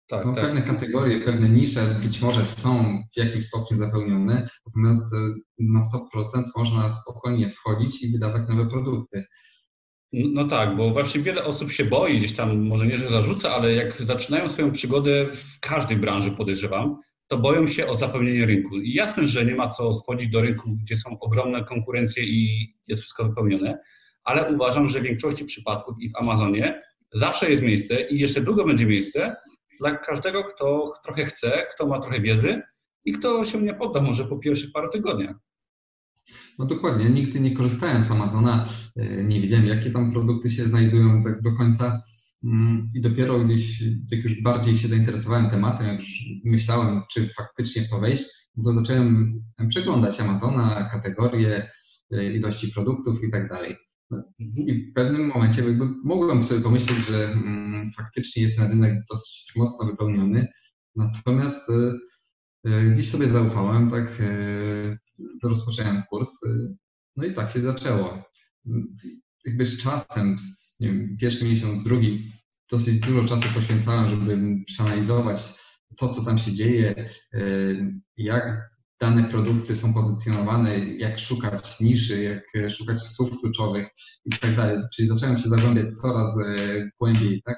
tak, 0.07 0.25
no, 0.25 0.33
tak. 0.33 0.43
pewne 0.43 0.61
kategorie, 0.61 1.21
pewne 1.21 1.49
nisze 1.49 1.99
być 2.03 2.21
może 2.21 2.45
są 2.45 3.03
w 3.13 3.17
jakimś 3.17 3.45
stopniu 3.45 3.77
zapełnione, 3.77 4.47
natomiast 4.65 5.13
e, 5.13 5.17
na 5.59 5.81
100% 6.15 6.43
można 6.55 6.91
spokojnie 6.91 7.49
wchodzić 7.51 8.03
i 8.03 8.11
wydawać 8.11 8.41
nowe 8.49 8.69
produkty. 8.69 9.25
No, 10.13 10.27
no 10.33 10.47
tak, 10.47 10.75
bo 10.75 10.91
właśnie 10.91 11.21
wiele 11.21 11.45
osób 11.45 11.71
się 11.71 11.85
boi, 11.85 12.17
gdzieś 12.17 12.35
tam 12.35 12.67
może 12.67 12.87
nie, 12.87 12.97
że 12.97 13.09
zarzuca, 13.09 13.55
ale 13.55 13.73
jak 13.73 14.01
zaczynają 14.01 14.49
swoją 14.49 14.71
przygodę 14.71 15.25
w 15.31 15.59
każdej 15.59 15.97
branży, 15.97 16.31
podejrzewam, 16.31 16.97
to 17.27 17.37
boją 17.37 17.67
się 17.67 17.87
o 17.87 17.95
zapełnienie 17.95 18.45
rynku. 18.45 18.77
I 18.77 18.93
jasne, 18.93 19.27
że 19.27 19.45
nie 19.45 19.55
ma 19.55 19.69
co 19.69 19.93
wchodzić 19.93 20.29
do 20.29 20.41
rynku, 20.41 20.77
gdzie 20.83 20.97
są 20.97 21.19
ogromne 21.19 21.63
konkurencje 21.63 22.23
i 22.23 22.67
jest 22.87 23.01
wszystko 23.01 23.25
wypełnione, 23.25 23.79
ale 24.23 24.53
uważam, 24.53 24.89
że 24.89 24.99
w 24.99 25.03
większości 25.03 25.45
przypadków 25.45 25.95
i 25.99 26.09
w 26.09 26.15
Amazonie 26.15 26.81
zawsze 27.13 27.51
jest 27.51 27.63
miejsce 27.63 28.01
i 28.01 28.19
jeszcze 28.19 28.41
długo 28.41 28.65
będzie 28.65 28.85
miejsce 28.85 29.35
dla 29.79 29.97
każdego, 29.97 30.43
kto 30.43 30.93
trochę 31.03 31.25
chce, 31.25 31.67
kto 31.75 31.87
ma 31.87 31.99
trochę 31.99 32.21
wiedzy 32.21 32.61
i 33.05 33.13
kto 33.13 33.45
się 33.45 33.61
nie 33.61 33.73
podda 33.73 34.01
może 34.01 34.25
po 34.25 34.39
pierwszych 34.39 34.71
paru 34.71 34.89
tygodniach. 34.89 35.35
No 36.59 36.65
dokładnie, 36.65 37.09
nigdy 37.09 37.39
nie 37.39 37.55
korzystałem 37.55 38.03
z 38.03 38.11
Amazona, 38.11 38.65
e, 38.95 39.23
nie 39.23 39.41
wiedziałem 39.41 39.65
jakie 39.65 39.91
tam 39.91 40.11
produkty 40.11 40.49
się 40.49 40.63
znajdują 40.63 41.23
tak 41.23 41.41
do 41.41 41.51
końca 41.51 42.03
mm, 42.43 42.91
i 42.95 43.01
dopiero 43.01 43.39
gdzieś, 43.39 43.83
jak 44.11 44.23
już 44.23 44.41
bardziej 44.41 44.77
się 44.77 44.87
zainteresowałem 44.87 45.49
tematem, 45.49 45.87
jak 45.87 45.99
już 45.99 46.23
myślałem, 46.45 47.01
czy 47.11 47.27
faktycznie 47.27 47.81
w 47.81 47.89
to 47.89 47.99
wejść, 47.99 48.23
to 48.63 48.73
zacząłem 48.73 49.33
przeglądać 49.69 50.19
Amazona, 50.19 50.89
kategorie, 50.91 51.71
e, 52.11 52.33
ilości 52.33 52.71
produktów 52.71 53.23
i 53.23 53.31
tak 53.31 53.49
dalej. 53.49 53.75
Mhm. 54.11 54.67
I 54.67 54.91
w 54.91 54.93
pewnym 54.93 55.27
momencie 55.27 55.63
jakby 55.63 55.85
mogłem 56.03 56.43
sobie 56.43 56.61
pomyśleć, 56.61 56.99
że 56.99 57.31
mm, 57.31 57.91
faktycznie 57.97 58.43
jest 58.43 58.57
ten 58.57 58.69
rynek 58.69 58.93
dosyć 59.09 59.53
mocno 59.55 59.85
wypełniony, 59.85 60.47
natomiast 60.95 61.69
y, 62.65 62.91
gdzieś 62.93 63.11
sobie 63.11 63.27
zaufałem, 63.27 63.91
tak, 63.91 64.21
y, 64.21 64.97
rozpocząłem 65.43 66.03
kurs, 66.09 66.39
no 67.15 67.25
i 67.25 67.33
tak 67.33 67.51
się 67.51 67.59
zaczęło. 67.59 68.23
Jakby 69.45 69.65
z 69.65 69.83
czasem, 69.83 70.35
nie 70.79 70.87
wiem, 70.87 71.17
pierwszy 71.17 71.45
miesiąc, 71.45 71.83
drugi, 71.83 72.31
dosyć 72.71 72.99
dużo 72.99 73.27
czasu 73.27 73.47
poświęcałem, 73.53 74.07
żeby 74.07 74.39
przeanalizować 74.65 75.61
to, 75.97 76.09
co 76.09 76.25
tam 76.25 76.37
się 76.37 76.51
dzieje, 76.51 77.05
jak 78.17 78.70
dane 79.01 79.23
produkty 79.23 79.75
są 79.75 79.93
pozycjonowane, 79.93 80.79
jak 80.79 81.19
szukać 81.19 81.79
niszy, 81.79 82.23
jak 82.23 82.71
szukać 82.71 83.01
słów 83.01 83.41
kluczowych 83.41 83.87
i 84.25 84.39
tak 84.39 84.55
dalej. 84.55 84.77
Czyli 84.95 85.07
zacząłem 85.07 85.37
się 85.37 85.49
zagłębiać 85.49 85.95
coraz 85.95 86.35
głębiej, 86.99 87.41
tak? 87.45 87.57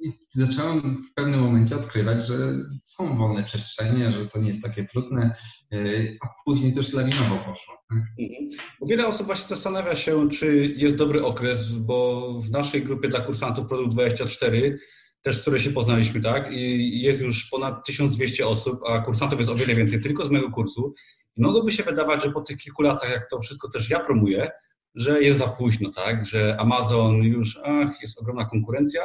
I 0.00 0.12
zacząłem 0.30 0.98
w 0.98 1.14
pewnym 1.14 1.40
momencie 1.40 1.76
odkrywać, 1.76 2.26
że 2.26 2.52
są 2.82 3.18
wolne 3.18 3.44
przestrzenie, 3.44 4.12
że 4.12 4.26
to 4.26 4.40
nie 4.40 4.48
jest 4.48 4.62
takie 4.62 4.84
trudne, 4.84 5.34
y, 5.74 6.18
a 6.22 6.26
później 6.44 6.72
też 6.72 6.92
lawinowo 6.92 7.36
poszło. 7.36 7.74
Tak? 7.88 7.98
Mhm. 7.98 8.50
Wiele 8.88 9.06
osób 9.06 9.26
właśnie 9.26 9.48
zastanawia 9.48 9.94
się, 9.94 10.28
czy 10.28 10.74
jest 10.76 10.96
dobry 10.96 11.24
okres, 11.24 11.72
bo 11.72 12.28
w 12.40 12.50
naszej 12.50 12.82
grupie 12.82 13.08
dla 13.08 13.20
kursantów 13.20 13.66
Produkt 13.66 13.92
24 13.92 14.78
też 15.22 15.44
z 15.44 15.62
się 15.62 15.70
poznaliśmy, 15.70 16.20
tak? 16.20 16.52
I 16.52 17.00
jest 17.00 17.20
już 17.20 17.44
ponad 17.44 17.86
1200 17.86 18.46
osób, 18.46 18.80
a 18.86 18.98
kursantów 18.98 19.38
jest 19.38 19.50
o 19.50 19.54
wiele 19.54 19.74
więcej 19.74 20.00
tylko 20.00 20.24
z 20.24 20.30
mojego 20.30 20.50
kursu. 20.50 20.94
I 21.36 21.42
mogłoby 21.42 21.72
się 21.72 21.82
wydawać, 21.82 22.22
że 22.22 22.32
po 22.32 22.40
tych 22.40 22.56
kilku 22.56 22.82
latach, 22.82 23.10
jak 23.10 23.30
to 23.30 23.40
wszystko 23.40 23.68
też 23.68 23.90
ja 23.90 24.00
promuję, 24.00 24.50
że 24.94 25.22
jest 25.22 25.38
za 25.38 25.48
późno, 25.48 25.90
tak? 25.90 26.26
Że 26.26 26.56
Amazon 26.60 27.22
już, 27.22 27.60
ach, 27.64 28.02
jest 28.02 28.18
ogromna 28.18 28.44
konkurencja 28.44 29.02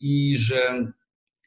i 0.00 0.38
że 0.38 0.86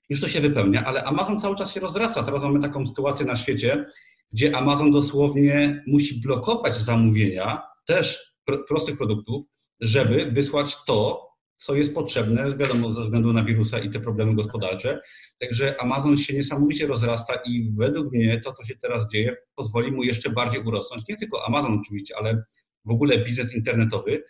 już 0.09 0.21
to 0.21 0.27
się 0.27 0.41
wypełnia, 0.41 0.85
ale 0.85 1.03
Amazon 1.03 1.39
cały 1.39 1.55
czas 1.55 1.73
się 1.73 1.79
rozrasta. 1.79 2.23
Teraz 2.23 2.43
mamy 2.43 2.59
taką 2.59 2.87
sytuację 2.87 3.25
na 3.25 3.35
świecie, 3.35 3.85
gdzie 4.31 4.55
Amazon 4.55 4.91
dosłownie 4.91 5.83
musi 5.87 6.21
blokować 6.21 6.75
zamówienia 6.75 7.61
też 7.85 8.33
prostych 8.67 8.97
produktów, 8.97 9.45
żeby 9.81 10.31
wysłać 10.31 10.85
to, 10.85 11.26
co 11.57 11.75
jest 11.75 11.95
potrzebne, 11.95 12.57
wiadomo, 12.57 12.93
ze 12.93 13.01
względu 13.01 13.33
na 13.33 13.43
wirusa 13.43 13.79
i 13.79 13.89
te 13.89 13.99
problemy 13.99 14.35
gospodarcze. 14.35 15.01
Także 15.39 15.81
Amazon 15.81 16.17
się 16.17 16.33
niesamowicie 16.33 16.87
rozrasta 16.87 17.33
i 17.45 17.71
według 17.75 18.13
mnie 18.13 18.41
to, 18.41 18.53
co 18.53 18.65
się 18.65 18.75
teraz 18.75 19.11
dzieje, 19.11 19.35
pozwoli 19.55 19.91
mu 19.91 20.03
jeszcze 20.03 20.29
bardziej 20.29 20.61
urosnąć. 20.61 21.03
Nie 21.09 21.17
tylko 21.17 21.47
Amazon 21.47 21.79
oczywiście, 21.81 22.15
ale 22.17 22.43
w 22.85 22.91
ogóle 22.91 23.17
biznes 23.17 23.55
internetowy. 23.55 24.23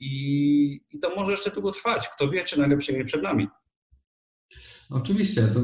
I, 0.00 0.80
i 0.90 0.98
to 0.98 1.14
może 1.16 1.30
jeszcze 1.30 1.50
długo 1.50 1.72
trwać. 1.72 2.08
Kto 2.08 2.30
wie, 2.30 2.44
czy 2.44 2.58
najlepsze 2.58 2.92
nie 2.92 3.04
przed 3.04 3.22
nami. 3.22 3.48
Oczywiście, 4.90 5.42
to 5.42 5.60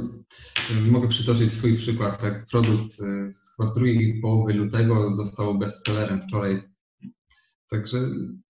mogę 0.80 1.08
przytoczyć 1.08 1.52
swój 1.52 1.76
przykład. 1.76 2.20
Tak, 2.20 2.46
produkt 2.46 3.00
y, 3.00 3.66
z 3.66 3.74
drugiej 3.74 4.20
połowy 4.20 4.54
lutego 4.54 5.16
został 5.16 5.58
bestsellerem 5.58 6.22
wczoraj. 6.28 6.62
Także 7.70 7.98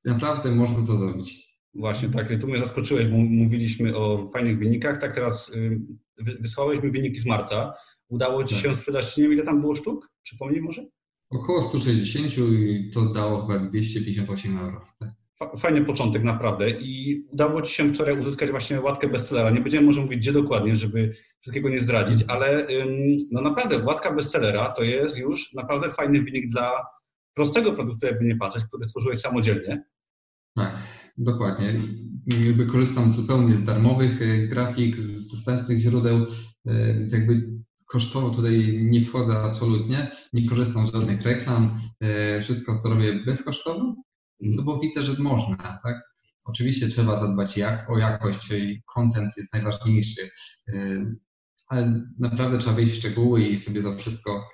naprawdę 0.04 0.50
można 0.50 0.86
to 0.86 0.98
zrobić. 0.98 1.53
Właśnie 1.74 2.08
tak, 2.08 2.40
tu 2.40 2.46
mnie 2.46 2.58
zaskoczyłeś, 2.58 3.08
bo 3.08 3.16
mówiliśmy 3.16 3.96
o 3.96 4.28
fajnych 4.28 4.58
wynikach. 4.58 4.98
Tak, 4.98 5.14
teraz 5.14 5.48
y, 5.54 5.80
wysłałeś 6.40 6.82
mi 6.82 6.90
wyniki 6.90 7.20
z 7.20 7.26
marca. 7.26 7.74
Udało 8.08 8.44
Ci 8.44 8.54
tak. 8.54 8.64
się 8.64 8.76
sprzedać, 8.76 9.16
nie 9.16 9.22
wiem 9.22 9.32
ile 9.32 9.42
tam 9.42 9.60
było 9.60 9.74
sztuk? 9.74 10.10
Przypomnij 10.22 10.62
może? 10.62 10.86
Około 11.30 11.62
160 11.62 12.32
i 12.38 12.90
to 12.94 13.06
dało 13.06 13.46
chyba 13.46 13.58
258 13.58 14.58
euro. 14.58 14.86
Tak? 14.98 15.10
Fajny 15.58 15.84
początek, 15.84 16.22
naprawdę. 16.22 16.70
I 16.70 17.24
udało 17.32 17.62
Ci 17.62 17.74
się 17.74 17.88
wczoraj 17.88 18.20
uzyskać 18.20 18.50
właśnie 18.50 18.80
łatkę 18.80 19.08
bestsellera. 19.08 19.50
Nie 19.50 19.60
będziemy 19.60 19.86
może 19.86 20.00
mówić 20.00 20.18
gdzie 20.18 20.32
dokładnie, 20.32 20.76
żeby 20.76 21.16
wszystkiego 21.40 21.68
nie 21.68 21.80
zdradzić, 21.80 22.24
ale 22.28 22.66
no 23.30 23.40
naprawdę 23.40 23.78
łatka 23.78 24.12
bestsellera 24.12 24.70
to 24.70 24.82
jest 24.82 25.18
już 25.18 25.52
naprawdę 25.52 25.90
fajny 25.90 26.22
wynik 26.22 26.48
dla 26.48 26.86
prostego 27.34 27.72
produktu, 27.72 28.06
jakby 28.06 28.24
nie 28.24 28.36
patrzeć, 28.36 28.64
który 28.64 28.84
stworzyłeś 28.84 29.18
samodzielnie. 29.18 29.84
Tak, 30.56 30.76
dokładnie. 31.16 31.80
Jakby 32.26 32.66
korzystam 32.66 33.10
zupełnie 33.10 33.54
z 33.54 33.64
darmowych 33.64 34.22
e, 34.22 34.38
grafik, 34.48 34.96
z 34.96 35.28
dostępnych 35.28 35.78
źródeł, 35.78 36.26
e, 36.66 36.94
więc 36.94 37.12
jakby 37.12 37.42
kosztowo 37.86 38.30
tutaj 38.30 38.78
nie 38.82 39.04
wchodzę 39.04 39.42
absolutnie, 39.42 40.10
nie 40.32 40.48
korzystam 40.48 40.86
z 40.86 40.92
żadnych 40.92 41.22
reklam, 41.22 41.78
e, 42.00 42.42
wszystko 42.42 42.80
to 42.82 42.88
robię 42.88 43.24
bezkosztowo 43.26 43.94
no 44.40 44.62
bo 44.62 44.78
widzę, 44.78 45.02
że 45.02 45.14
można, 45.18 45.78
tak? 45.84 46.00
Oczywiście 46.44 46.88
trzeba 46.88 47.16
zadbać 47.16 47.56
jak, 47.56 47.90
o 47.90 47.98
jakość 47.98 48.50
i 48.50 48.82
content 48.94 49.32
jest 49.36 49.52
najważniejszy, 49.52 50.30
ale 51.68 52.06
naprawdę 52.18 52.58
trzeba 52.58 52.76
wejść 52.76 52.92
w 52.92 52.96
szczegóły 52.96 53.48
i 53.48 53.58
sobie 53.58 53.82
to 53.82 53.98
wszystko 53.98 54.48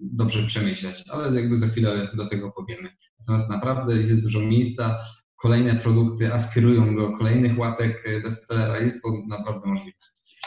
dobrze 0.00 0.46
przemyśleć, 0.46 1.04
ale 1.12 1.40
jakby 1.40 1.56
za 1.56 1.66
chwilę 1.66 2.08
do 2.16 2.26
tego 2.28 2.52
powiemy. 2.52 2.88
Natomiast 3.18 3.50
naprawdę 3.50 3.96
jest 3.96 4.22
dużo 4.22 4.40
miejsca, 4.40 4.98
kolejne 5.44 5.76
produkty 5.76 6.32
aspirują 6.32 6.96
do 6.96 7.12
kolejnych 7.12 7.58
łatek 7.58 8.04
bestsellera, 8.22 8.78
jest 8.78 9.02
to 9.02 9.08
naprawdę 9.28 9.66
możliwe. 9.66 9.98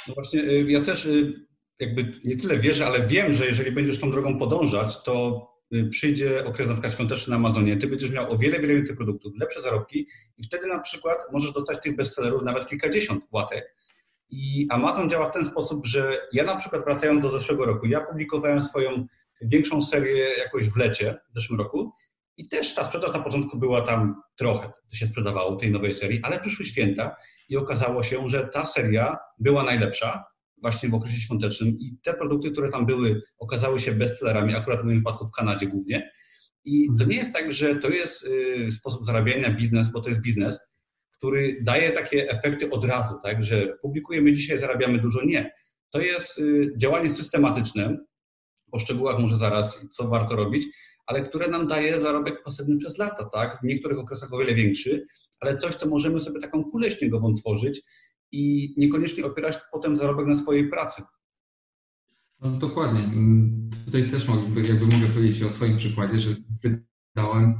No 0.07 0.13
właśnie, 0.13 0.41
y, 0.41 0.71
ja 0.71 0.81
też 0.81 1.07
jakby 1.79 2.13
nie 2.25 2.37
tyle 2.37 2.59
wierzę, 2.59 2.85
ale 2.85 3.07
wiem, 3.07 3.33
że 3.33 3.45
jeżeli 3.45 3.71
będziesz 3.71 3.99
tą 3.99 4.11
drogą 4.11 4.39
podążać, 4.39 5.03
to 5.03 5.47
Y, 5.73 5.89
przyjdzie 5.89 6.45
okres 6.45 6.67
na 6.67 6.73
przykład 6.73 6.93
świąteczny 6.93 7.31
na 7.31 7.35
Amazonie, 7.35 7.77
ty 7.77 7.87
będziesz 7.87 8.11
miał 8.11 8.31
o 8.31 8.37
wiele, 8.37 8.59
wiele 8.59 8.73
więcej 8.73 8.95
produktów, 8.95 9.33
lepsze 9.39 9.61
zarobki 9.61 10.07
i 10.37 10.43
wtedy 10.43 10.67
na 10.67 10.79
przykład 10.79 11.17
możesz 11.31 11.51
dostać 11.51 11.81
tych 11.81 11.95
bestsellerów 11.95 12.43
nawet 12.43 12.69
kilkadziesiąt 12.69 13.27
łatek. 13.31 13.75
I 14.29 14.67
Amazon 14.69 15.09
działa 15.09 15.29
w 15.29 15.33
ten 15.33 15.45
sposób, 15.45 15.85
że 15.85 16.27
ja 16.33 16.43
na 16.43 16.55
przykład 16.55 16.83
wracając 16.83 17.21
do 17.21 17.29
zeszłego 17.29 17.65
roku, 17.65 17.85
ja 17.85 18.01
publikowałem 18.01 18.61
swoją 18.61 19.05
większą 19.41 19.81
serię 19.81 20.25
jakoś 20.37 20.69
w 20.69 20.77
lecie 20.77 21.17
w 21.31 21.35
zeszłym 21.35 21.59
roku 21.59 21.91
i 22.37 22.47
też 22.47 22.73
ta 22.73 22.83
sprzedaż 22.83 23.13
na 23.13 23.19
początku 23.19 23.57
była 23.57 23.81
tam 23.81 24.15
trochę, 24.35 24.71
to 24.89 24.95
się 24.95 25.07
sprzedawało 25.07 25.55
tej 25.55 25.71
nowej 25.71 25.93
serii, 25.93 26.19
ale 26.23 26.39
przyszły 26.39 26.65
święta 26.65 27.15
i 27.49 27.57
okazało 27.57 28.03
się, 28.03 28.29
że 28.29 28.47
ta 28.53 28.65
seria 28.65 29.17
była 29.39 29.63
najlepsza 29.63 30.23
właśnie 30.61 30.89
w 30.89 30.93
okresie 30.93 31.19
świątecznym 31.19 31.69
i 31.69 31.97
te 32.03 32.13
produkty, 32.13 32.51
które 32.51 32.69
tam 32.69 32.85
były, 32.85 33.21
okazały 33.39 33.79
się 33.79 33.91
bestsellerami, 33.91 34.55
akurat 34.55 34.81
w 34.81 34.83
moim 34.83 34.97
wypadku 34.97 35.27
w 35.27 35.31
Kanadzie 35.31 35.67
głównie. 35.67 36.11
I 36.65 36.89
to 36.99 37.05
nie 37.05 37.15
jest 37.15 37.33
tak, 37.33 37.53
że 37.53 37.75
to 37.75 37.89
jest 37.89 38.25
y, 38.25 38.71
sposób 38.71 39.05
zarabiania, 39.05 39.51
biznes, 39.51 39.91
bo 39.91 40.01
to 40.01 40.09
jest 40.09 40.21
biznes, 40.21 40.59
który 41.11 41.57
daje 41.61 41.91
takie 41.91 42.29
efekty 42.29 42.69
od 42.69 42.85
razu, 42.85 43.15
tak, 43.23 43.43
że 43.43 43.67
publikujemy 43.81 44.33
dzisiaj, 44.33 44.57
zarabiamy 44.57 44.99
dużo. 44.99 45.25
Nie. 45.25 45.51
To 45.89 46.01
jest 46.01 46.39
y, 46.39 46.73
działanie 46.77 47.09
systematyczne, 47.09 47.97
o 48.71 48.79
szczegółach 48.79 49.19
może 49.19 49.37
zaraz, 49.37 49.85
co 49.91 50.07
warto 50.07 50.35
robić, 50.35 50.65
ale 51.07 51.21
które 51.21 51.47
nam 51.47 51.67
daje 51.67 51.99
zarobek 51.99 52.43
pasywny 52.43 52.77
przez 52.77 52.97
lata, 52.97 53.29
tak? 53.33 53.59
W 53.61 53.63
niektórych 53.63 53.99
okresach 53.99 54.33
o 54.33 54.37
wiele 54.37 54.55
większy, 54.55 55.07
ale 55.39 55.57
coś, 55.57 55.75
co 55.75 55.89
możemy 55.89 56.19
sobie 56.19 56.39
taką 56.41 56.63
kulę 56.63 56.91
śniegową 56.91 57.33
tworzyć 57.33 57.81
i 58.31 58.73
niekoniecznie 58.77 59.25
opierać 59.25 59.57
potem 59.71 59.95
zarobek 59.95 60.27
na 60.27 60.35
swojej 60.35 60.69
pracy. 60.69 61.01
No, 62.41 62.49
dokładnie. 62.49 63.09
Tutaj 63.85 64.09
też 64.09 64.27
jakby 64.63 64.85
mogę 64.85 65.07
powiedzieć 65.13 65.43
o 65.43 65.49
swoim 65.49 65.77
przykładzie, 65.77 66.19
że 66.19 66.35
wydałem 66.63 67.57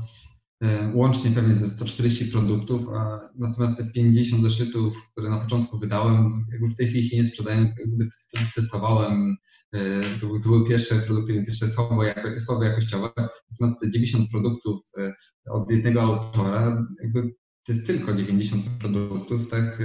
łącznie 0.93 1.31
pewnie 1.31 1.55
ze 1.55 1.69
140 1.69 2.25
produktów, 2.25 2.89
a 2.89 3.29
natomiast 3.35 3.77
te 3.77 3.91
50 3.91 4.43
zeszytów, 4.43 5.09
które 5.11 5.29
na 5.29 5.39
początku 5.39 5.79
wydałem, 5.79 6.45
jakby 6.51 6.67
w 6.67 6.75
tej 6.75 6.87
chwili 6.87 7.03
się 7.03 7.17
nie 7.17 7.25
sprzedają, 7.25 7.61
jakby 7.61 8.09
testowałem, 8.55 9.35
e, 9.73 10.01
to, 10.19 10.27
to 10.27 10.49
były 10.49 10.67
pierwsze 10.67 10.95
produkty, 10.95 11.33
więc 11.33 11.47
jeszcze 11.47 11.67
słabo, 11.67 12.03
jako, 12.03 12.41
słabo 12.41 12.63
jakościowe, 12.63 13.09
natomiast 13.51 13.81
te 13.81 13.89
90 13.89 14.31
produktów 14.31 14.81
e, 14.97 15.13
od 15.49 15.71
jednego 15.71 16.01
autora, 16.01 16.87
jakby 17.03 17.21
to 17.63 17.71
jest 17.71 17.87
tylko 17.87 18.13
90 18.13 18.65
produktów, 18.79 19.49
tak? 19.49 19.83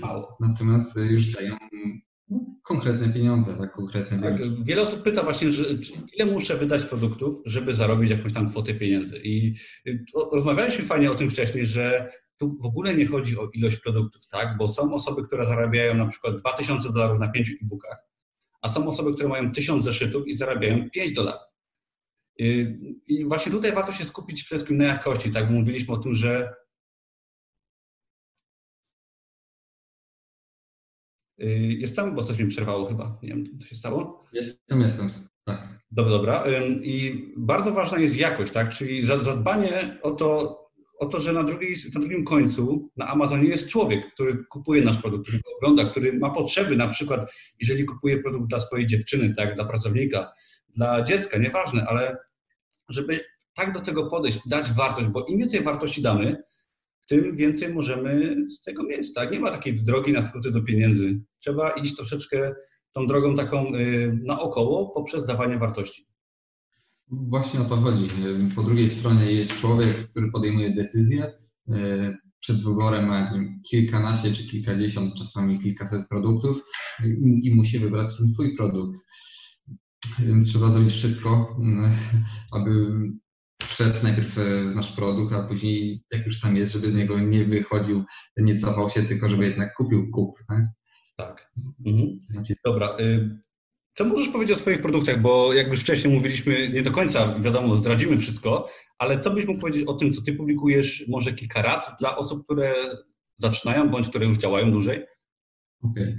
Mało. 0.00 0.36
Natomiast 0.40 0.98
już 1.10 1.32
dają 1.32 1.56
konkretne 2.62 3.12
pieniądze, 3.12 3.56
tak? 3.58 3.72
Konkretne 3.72 4.22
tak, 4.22 4.48
wiele 4.64 4.82
osób 4.82 5.02
pyta 5.02 5.22
właśnie, 5.22 5.52
że 5.52 5.64
ile 6.14 6.26
muszę 6.26 6.56
wydać 6.56 6.84
produktów, 6.84 7.42
żeby 7.46 7.74
zarobić 7.74 8.10
jakąś 8.10 8.32
tam 8.32 8.50
kwotę 8.50 8.74
pieniędzy. 8.74 9.18
I 9.18 9.54
y, 9.86 10.04
rozmawialiśmy 10.32 10.84
fajnie 10.84 11.10
o 11.10 11.14
tym 11.14 11.30
wcześniej, 11.30 11.66
że 11.66 12.12
tu 12.36 12.58
w 12.62 12.66
ogóle 12.66 12.94
nie 12.94 13.06
chodzi 13.06 13.38
o 13.38 13.50
ilość 13.54 13.76
produktów, 13.76 14.26
tak? 14.26 14.56
Bo 14.58 14.68
są 14.68 14.94
osoby, 14.94 15.26
które 15.26 15.44
zarabiają 15.44 15.94
na 15.94 16.06
przykład 16.06 16.36
2000 16.36 16.92
dolarów 16.92 17.20
na 17.20 17.28
pięciu 17.28 17.52
e-bookach, 17.52 18.04
a 18.62 18.68
są 18.68 18.88
osoby, 18.88 19.14
które 19.14 19.28
mają 19.28 19.52
1000 19.52 19.84
zeszytów 19.84 20.26
i 20.26 20.34
zarabiają 20.34 20.90
5 20.90 21.12
dolarów. 21.12 21.42
Y, 22.40 22.78
I 23.06 23.24
właśnie 23.24 23.52
tutaj 23.52 23.72
warto 23.72 23.92
się 23.92 24.04
skupić 24.04 24.42
przede 24.42 24.58
wszystkim 24.58 24.78
na 24.78 24.84
jakości, 24.84 25.30
tak? 25.30 25.46
Bo 25.46 25.52
mówiliśmy 25.52 25.94
o 25.94 25.98
tym, 25.98 26.14
że 26.14 26.54
Y, 31.42 31.76
jestem, 31.78 32.14
bo 32.14 32.24
coś 32.24 32.38
mi 32.38 32.46
przerwało 32.46 32.84
chyba. 32.84 33.18
Nie 33.22 33.28
wiem, 33.28 33.58
co 33.60 33.66
się 33.66 33.76
stało? 33.76 34.24
Jestem, 34.32 34.80
jestem. 34.80 35.08
Tak. 35.44 35.82
Dobra, 35.90 36.12
dobra. 36.12 36.44
I 36.82 37.24
bardzo 37.36 37.72
ważna 37.72 37.98
jest 37.98 38.16
jakość, 38.16 38.52
tak? 38.52 38.74
Czyli 38.74 39.06
zadbanie 39.06 39.98
o 40.02 40.10
to, 40.10 40.58
o 40.98 41.06
to, 41.06 41.20
że 41.20 41.32
na, 41.32 41.44
drugiej, 41.44 41.76
na 41.94 42.00
drugim 42.00 42.24
końcu 42.24 42.90
na 42.96 43.08
Amazonie 43.08 43.48
jest 43.48 43.68
człowiek, 43.68 44.14
który 44.14 44.44
kupuje 44.44 44.82
nasz 44.82 44.98
produkt, 44.98 45.22
który 45.22 45.38
go 45.38 45.56
ogląda, 45.56 45.90
który 45.90 46.18
ma 46.18 46.30
potrzeby, 46.30 46.76
na 46.76 46.88
przykład 46.88 47.32
jeżeli 47.60 47.84
kupuje 47.84 48.18
produkt 48.18 48.50
dla 48.50 48.60
swojej 48.60 48.86
dziewczyny, 48.86 49.34
tak, 49.36 49.54
dla 49.54 49.64
pracownika, 49.64 50.32
dla 50.68 51.02
dziecka, 51.02 51.38
nieważne, 51.38 51.86
ale 51.86 52.16
żeby 52.88 53.20
tak 53.54 53.72
do 53.72 53.80
tego 53.80 54.10
podejść, 54.10 54.38
dać 54.46 54.72
wartość, 54.72 55.08
bo 55.08 55.24
im 55.26 55.38
więcej 55.38 55.62
wartości 55.62 56.02
damy, 56.02 56.42
tym 57.08 57.36
więcej 57.36 57.74
możemy 57.74 58.36
z 58.50 58.62
tego 58.62 58.82
mieć. 58.82 59.12
Tak? 59.12 59.32
Nie 59.32 59.40
ma 59.40 59.50
takiej 59.50 59.84
drogi 59.84 60.12
na 60.12 60.22
skróty 60.22 60.50
do 60.50 60.62
pieniędzy. 60.62 61.20
Trzeba 61.42 61.70
iść 61.70 61.96
troszeczkę 61.96 62.54
tą 62.92 63.06
drogą 63.06 63.36
taką 63.36 63.72
naokoło 64.24 64.90
poprzez 64.94 65.26
dawanie 65.26 65.58
wartości. 65.58 66.06
Właśnie 67.08 67.60
o 67.60 67.64
to 67.64 67.76
chodzi. 67.76 68.08
Po 68.56 68.62
drugiej 68.62 68.88
stronie 68.88 69.32
jest 69.32 69.60
człowiek, 69.60 70.08
który 70.10 70.30
podejmuje 70.30 70.74
decyzję. 70.74 71.32
Przed 72.40 72.64
wyborem 72.64 73.06
ma 73.06 73.32
kilkanaście 73.70 74.32
czy 74.32 74.48
kilkadziesiąt, 74.48 75.14
czasami 75.14 75.58
kilkaset 75.58 76.08
produktów 76.08 76.62
i 77.42 77.54
musi 77.54 77.78
wybrać 77.78 78.12
swój 78.12 78.56
produkt. 78.56 79.00
Więc 80.18 80.48
trzeba 80.48 80.70
zrobić 80.70 80.92
wszystko, 80.92 81.56
aby 82.52 82.70
wszedł 83.62 84.02
najpierw 84.02 84.34
w 84.34 84.72
nasz 84.74 84.92
produkt, 84.92 85.34
a 85.34 85.42
później, 85.42 86.04
jak 86.12 86.26
już 86.26 86.40
tam 86.40 86.56
jest, 86.56 86.72
żeby 86.72 86.90
z 86.90 86.94
niego 86.94 87.20
nie 87.20 87.44
wychodził, 87.44 88.04
nie 88.36 88.58
cofał 88.58 88.88
się, 88.88 89.02
tylko 89.02 89.28
żeby 89.28 89.44
jednak 89.44 89.74
kupił 89.76 90.10
kup. 90.10 90.38
Tak. 90.48 90.64
Tak. 91.26 91.52
Mhm. 91.86 92.18
Dobra. 92.64 92.96
Y, 93.00 93.38
co 93.94 94.04
możesz 94.04 94.28
powiedzieć 94.28 94.56
o 94.56 94.60
swoich 94.60 94.82
produktach? 94.82 95.22
Bo 95.22 95.52
jak 95.52 95.70
już 95.70 95.80
wcześniej 95.80 96.14
mówiliśmy, 96.14 96.68
nie 96.68 96.82
do 96.82 96.90
końca 96.90 97.38
wiadomo, 97.38 97.76
zdradzimy 97.76 98.18
wszystko, 98.18 98.68
ale 98.98 99.18
co 99.18 99.30
byś 99.30 99.46
mógł 99.46 99.60
powiedzieć 99.60 99.86
o 99.86 99.94
tym, 99.94 100.12
co 100.12 100.22
ty 100.22 100.32
publikujesz? 100.32 101.04
Może 101.08 101.32
kilka 101.32 101.62
rad 101.62 101.96
dla 102.00 102.16
osób, 102.16 102.44
które 102.44 102.74
zaczynają 103.38 103.88
bądź 103.88 104.08
które 104.08 104.26
już 104.26 104.38
działają 104.38 104.72
dłużej? 104.72 105.04
Okej. 105.82 106.16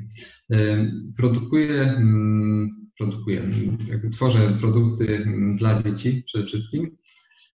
Okay. 0.49 0.91
Produkuję, 1.17 1.81
mm, 1.81 2.89
produkuję, 2.97 3.51
jakby 3.89 4.09
tworzę 4.09 4.57
produkty 4.59 5.25
dla 5.55 5.83
dzieci 5.83 6.23
przede 6.25 6.45
wszystkim. 6.45 6.97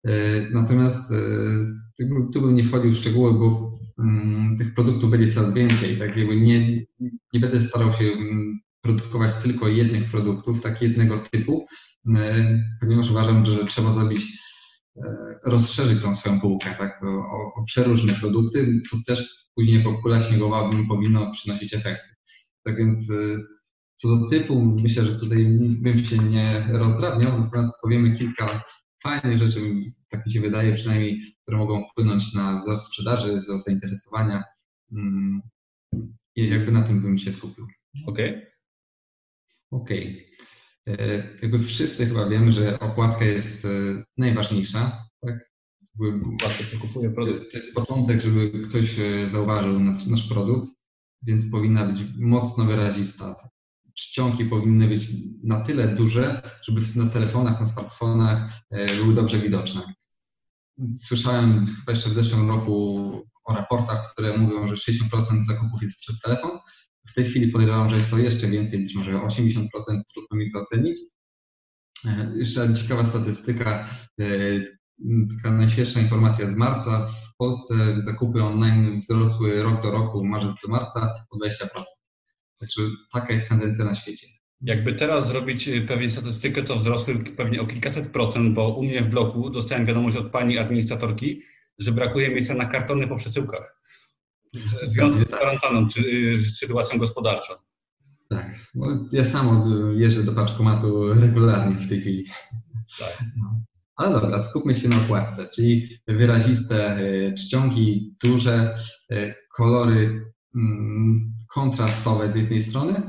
E, 0.07 0.41
natomiast 0.51 1.11
e, 1.11 1.15
tu 2.33 2.41
bym 2.41 2.55
nie 2.55 2.63
wchodził 2.63 2.91
w 2.91 2.97
szczegóły, 2.97 3.33
bo 3.33 3.79
mm, 3.99 4.57
tych 4.57 4.73
produktów 4.73 5.11
będzie 5.11 5.31
coraz 5.31 5.53
więcej. 5.53 5.97
Tak 5.97 6.17
jakby 6.17 6.35
nie, 6.35 6.85
nie 7.33 7.39
będę 7.39 7.61
starał 7.61 7.93
się 7.93 8.05
mm, 8.05 8.59
produkować 8.81 9.35
tylko 9.35 9.67
jednych 9.67 10.11
produktów, 10.11 10.61
tak 10.61 10.81
jednego 10.81 11.19
typu, 11.31 11.65
e, 12.15 12.59
ponieważ 12.81 13.11
uważam, 13.11 13.45
że 13.45 13.65
trzeba 13.65 13.91
zrobić, 13.91 14.43
rozszerzyć 15.45 16.01
tą 16.01 16.15
swoją 16.15 16.41
półkę, 16.41 16.75
tak, 16.77 17.03
o, 17.03 17.61
o 17.61 17.63
przeróżne 17.65 18.13
produkty, 18.13 18.81
to 18.91 18.97
też 19.07 19.47
później 19.55 19.83
po 19.83 20.01
kula 20.01 20.21
śniegowa 20.21 20.69
powinno 20.89 21.31
przynosić 21.31 21.73
efekty. 21.73 22.15
Tak 22.63 22.77
więc 22.77 23.11
co 23.95 24.07
do 24.07 24.29
typu, 24.29 24.75
myślę, 24.83 25.05
że 25.05 25.19
tutaj 25.19 25.57
bym 25.59 26.05
się 26.05 26.17
nie 26.17 26.67
rozdrabniał, 26.71 27.39
natomiast 27.39 27.81
powiemy 27.81 28.15
kilka 28.15 28.63
fajnych 29.03 29.39
rzeczy, 29.39 29.59
tak 30.09 30.25
mi 30.25 30.31
się 30.31 30.41
wydaje 30.41 30.73
przynajmniej, 30.73 31.21
które 31.41 31.57
mogą 31.57 31.83
wpłynąć 31.91 32.33
na 32.33 32.59
wzrost 32.59 32.85
sprzedaży, 32.85 33.39
wzrost 33.39 33.65
zainteresowania 33.65 34.43
mm, 34.91 35.41
i 36.35 36.49
jakby 36.49 36.71
na 36.71 36.81
tym 36.81 37.01
bym 37.01 37.17
się 37.17 37.31
skupił. 37.31 37.67
Okej. 38.07 38.29
Okay. 38.29 38.51
Okej. 39.71 40.27
Okay. 40.83 40.97
E, 41.05 41.37
jakby 41.41 41.59
wszyscy 41.59 42.05
chyba 42.05 42.29
wiemy, 42.29 42.51
że 42.51 42.79
okładka 42.79 43.25
jest 43.25 43.65
e, 43.65 43.69
najważniejsza, 44.17 45.07
tak? 45.21 45.53
kupuje 46.81 47.09
produkt. 47.09 47.51
To 47.51 47.57
jest 47.57 47.73
początek, 47.73 48.21
żeby 48.21 48.61
ktoś 48.61 48.99
e, 48.99 49.29
zauważył 49.29 49.79
nasz, 49.79 50.07
nasz 50.07 50.27
produkt, 50.27 50.69
więc 51.21 51.51
powinna 51.51 51.85
być 51.85 51.99
mocno 52.19 52.65
wyrazista 52.65 53.49
czcionki 53.93 54.45
powinny 54.45 54.87
być 54.87 55.07
na 55.43 55.61
tyle 55.61 55.87
duże, 55.87 56.41
żeby 56.63 56.81
na 56.95 57.09
telefonach, 57.09 57.59
na 57.59 57.67
smartfonach 57.67 58.51
e, 58.71 58.95
były 58.95 59.13
dobrze 59.13 59.39
widoczne. 59.39 59.81
Słyszałem 60.97 61.65
jeszcze 61.87 62.09
w 62.09 62.13
zeszłym 62.13 62.49
roku 62.49 63.11
o 63.43 63.53
raportach, 63.53 64.13
które 64.13 64.37
mówią, 64.37 64.67
że 64.67 64.91
60% 64.91 65.45
zakupów 65.47 65.81
jest 65.81 65.99
przez 65.99 66.19
telefon. 66.19 66.51
W 67.07 67.13
tej 67.13 67.25
chwili 67.25 67.47
podejrzewam, 67.47 67.89
że 67.89 67.95
jest 67.95 68.09
to 68.09 68.17
jeszcze 68.17 68.47
więcej, 68.47 68.79
być 68.79 68.95
może 68.95 69.13
80%, 69.13 69.67
trudno 70.13 70.37
mi 70.37 70.51
to 70.51 70.59
ocenić. 70.59 70.97
E, 72.05 72.31
jeszcze 72.35 72.73
ciekawa 72.73 73.05
statystyka, 73.05 73.89
e, 74.19 74.25
taka 75.35 75.51
najświeższa 75.51 75.99
informacja 75.99 76.49
z 76.49 76.55
marca. 76.55 77.05
W 77.05 77.35
Polsce 77.37 77.75
zakupy 78.01 78.43
online 78.43 78.99
wzrosły 78.99 79.63
rok 79.63 79.83
do 79.83 79.91
roku, 79.91 80.25
marzec 80.25 80.51
do 80.65 80.71
marca 80.71 81.13
o 81.29 81.37
20%. 81.37 82.02
Także 82.59 82.81
taka 83.13 83.33
jest 83.33 83.49
tendencja 83.49 83.85
na 83.85 83.93
świecie. 83.93 84.27
Jakby 84.61 84.93
teraz 84.93 85.27
zrobić 85.27 85.67
y, 85.67 85.81
pewnie 85.81 86.11
statystykę, 86.11 86.63
to 86.63 86.75
wzrosły 86.75 87.15
pewnie 87.15 87.61
o 87.61 87.65
kilkaset 87.65 88.07
procent, 88.07 88.53
bo 88.53 88.77
u 88.77 88.83
mnie 88.83 89.01
w 89.01 89.09
bloku 89.09 89.49
dostałem 89.49 89.85
wiadomość 89.85 90.17
od 90.17 90.31
pani 90.31 90.57
administratorki, 90.57 91.41
że 91.79 91.91
brakuje 91.91 92.29
miejsca 92.29 92.53
na 92.53 92.65
kartony 92.65 93.07
po 93.07 93.15
przesyłkach. 93.15 93.81
W 94.53 94.87
związku 94.87 95.23
z 95.23 95.27
kwarantanną 95.27 95.87
czy 95.87 95.99
y, 95.99 96.37
z 96.37 96.57
sytuacją 96.57 96.99
gospodarczą. 96.99 97.53
Tak, 98.29 98.55
no, 98.75 99.09
ja 99.11 99.25
sam 99.25 99.71
jeżdżę 99.95 100.23
do 100.23 100.33
paczkomatu 100.33 101.13
regularnie 101.13 101.75
w 101.75 101.89
tej 101.89 102.01
chwili. 102.01 102.25
Tak. 102.99 103.23
No. 103.37 103.61
Ale 103.95 104.21
dobra, 104.21 104.41
skupmy 104.41 104.75
się 104.75 104.89
na 104.89 105.03
okładce, 105.03 105.49
czyli 105.55 105.89
wyraziste 106.07 106.99
y, 106.99 107.33
czcionki, 107.37 108.15
duże 108.23 108.75
kolory 109.55 110.33
mm, 110.55 111.32
kontrastowe 111.53 112.33
z 112.33 112.35
jednej 112.35 112.61
strony 112.61 113.01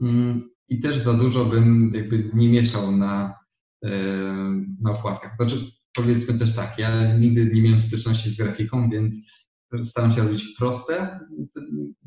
mm, 0.00 0.40
i 0.68 0.78
też 0.78 0.96
za 0.96 1.14
dużo 1.14 1.44
bym 1.44 1.90
jakby 1.94 2.30
nie 2.34 2.48
mieszał 2.48 2.92
na, 2.92 3.34
e, 3.84 3.90
na 4.80 4.90
okładkach. 4.90 5.36
Znaczy, 5.36 5.56
powiedzmy 5.94 6.38
też 6.38 6.56
tak, 6.56 6.78
ja 6.78 7.18
nigdy 7.18 7.50
nie 7.54 7.62
miałem 7.62 7.80
styczności 7.80 8.30
z 8.30 8.36
grafiką, 8.36 8.90
więc 8.90 9.40
staram 9.82 10.12
się 10.12 10.22
robić 10.22 10.44
proste 10.58 11.20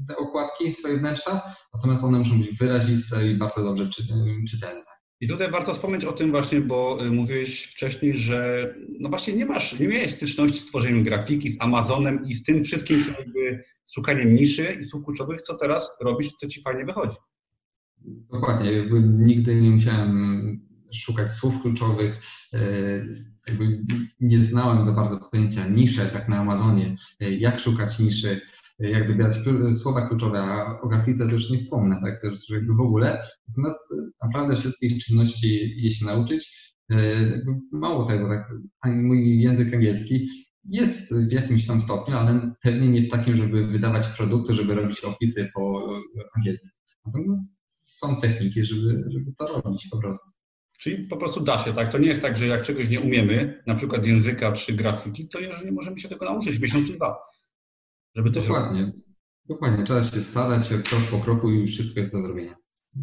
te 0.08 0.18
okładki, 0.18 0.74
swoje 0.74 0.98
wnętrza, 0.98 1.42
natomiast 1.74 2.04
one 2.04 2.20
muszą 2.20 2.40
być 2.40 2.58
wyraziste 2.58 3.32
i 3.32 3.38
bardzo 3.38 3.64
dobrze 3.64 3.90
czytelne. 4.48 4.84
I 5.22 5.28
tutaj 5.28 5.52
warto 5.52 5.74
wspomnieć 5.74 6.06
o 6.06 6.14
tym 6.14 6.32
właśnie, 6.32 6.62
bo 6.62 7.06
y, 7.06 7.12
mówiłeś 7.12 7.64
wcześniej, 7.64 8.18
że 8.18 8.70
no 9.00 9.10
właśnie 9.10 9.34
nie 9.34 9.46
masz, 9.46 9.80
nie 9.80 9.88
miałeś 9.88 10.14
styczności 10.14 10.60
z 10.60 10.66
tworzeniem 10.66 11.04
grafiki, 11.04 11.50
z 11.50 11.62
Amazonem 11.62 12.26
i 12.28 12.34
z 12.34 12.44
tym 12.44 12.64
wszystkim, 12.64 13.04
co 13.04 13.12
jakby 13.12 13.64
szukaniem 13.96 14.36
niszy 14.36 14.78
i 14.82 14.86
słów 14.86 15.06
kluczowych, 15.06 15.42
co 15.42 15.56
teraz 15.56 15.90
robisz, 16.02 16.34
co 16.34 16.48
ci 16.48 16.62
fajnie 16.62 16.86
wychodzi. 16.86 17.16
Dokładnie. 18.32 18.72
Jakby 18.72 19.02
nigdy 19.02 19.56
nie 19.56 19.70
musiałem 19.70 20.44
szukać 20.94 21.32
słów 21.32 21.62
kluczowych. 21.62 22.22
E, 22.54 22.60
jakby 23.48 23.82
nie 24.20 24.44
znałem 24.44 24.86
za 24.86 24.92
bardzo 24.92 25.30
pojęcia 25.32 25.68
nisze, 25.68 26.06
tak 26.06 26.30
na 26.30 26.38
Amazonie, 26.38 26.96
e, 27.20 27.32
jak 27.32 27.60
szukać 27.60 28.00
niszy, 28.00 28.42
e, 28.80 28.90
jak 28.90 29.08
dobierać 29.08 29.36
słowa 29.76 30.08
kluczowe, 30.08 30.40
a 30.40 30.82
o 30.82 30.88
grafice 30.88 31.26
to 31.26 31.32
już 31.32 31.50
nie 31.50 31.58
wspomnę, 31.58 32.02
tak, 32.04 32.22
to 32.22 32.54
jakby 32.54 32.74
w 32.74 32.82
ogóle. 32.82 33.24
Natomiast 33.48 33.80
naprawdę 34.24 34.56
wszystkich 34.56 35.04
czynności 35.04 35.74
je 35.78 35.92
się 35.92 36.06
nauczyć. 36.06 36.74
Mało 37.72 38.06
tego, 38.06 38.30
tak, 38.30 38.96
mój 38.96 39.42
język 39.42 39.74
angielski 39.74 40.30
jest 40.70 41.16
w 41.16 41.32
jakimś 41.32 41.68
tam 41.68 41.82
stopniu, 41.82 42.18
ale 42.18 42.56
pewnie 42.62 42.88
nie 42.88 43.02
w 43.02 43.10
takim, 43.10 43.38
żeby 43.38 43.68
wydawać 43.68 44.08
produkty, 44.08 44.54
żeby 44.54 44.76
robić 44.76 45.00
opisy 45.00 45.52
po 45.54 45.94
angielsku. 46.38 46.80
Natomiast 47.06 47.58
są 47.70 48.22
techniki, 48.22 48.66
żeby, 48.66 49.04
żeby 49.08 49.34
to 49.38 49.62
robić 49.62 49.88
po 49.92 49.98
prostu. 49.98 50.40
Czyli 50.80 51.08
po 51.08 51.18
prostu 51.18 51.40
da 51.40 51.60
się, 51.60 51.74
tak? 51.74 51.90
To 51.90 51.98
nie 51.98 52.08
jest 52.08 52.22
tak, 52.22 52.38
że 52.38 52.48
jak 52.48 52.64
czegoś 52.64 52.90
nie 52.90 53.02
umiemy, 53.02 53.64
na 53.68 53.76
przykład 53.76 54.06
języka 54.06 54.52
czy 54.52 54.74
grafiki, 54.74 55.28
to 55.28 55.40
jeżeli 55.40 55.72
możemy 55.72 56.00
się 56.00 56.10
tego 56.10 56.26
nauczyć 56.26 56.58
w 56.58 56.62
miesiąc 56.62 56.88
czy 56.88 56.96
dwa. 56.96 57.18
Żeby 58.16 58.32
to 58.32 58.42
Dokładnie. 58.42 58.92
Dokładnie. 59.46 59.84
Trzeba 59.84 60.04
się 60.04 60.22
starać 60.22 60.70
krok 60.70 61.02
po 61.12 61.20
kroku 61.20 61.52
i 61.52 61.68
wszystko 61.68 62.00
jest 62.00 62.12
do 62.12 62.22
zrobienia. 62.22 62.56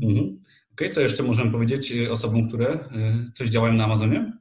Mhm. 0.02 0.18
Okej, 0.18 0.40
okay. 0.72 0.90
co 0.90 1.00
jeszcze 1.00 1.22
możemy 1.22 1.50
powiedzieć 1.50 1.92
y, 1.92 2.12
osobom, 2.12 2.48
które 2.48 2.74
y, 2.74 3.32
coś 3.34 3.48
działają 3.48 3.74
na 3.74 3.84
Amazonie? 3.84 4.32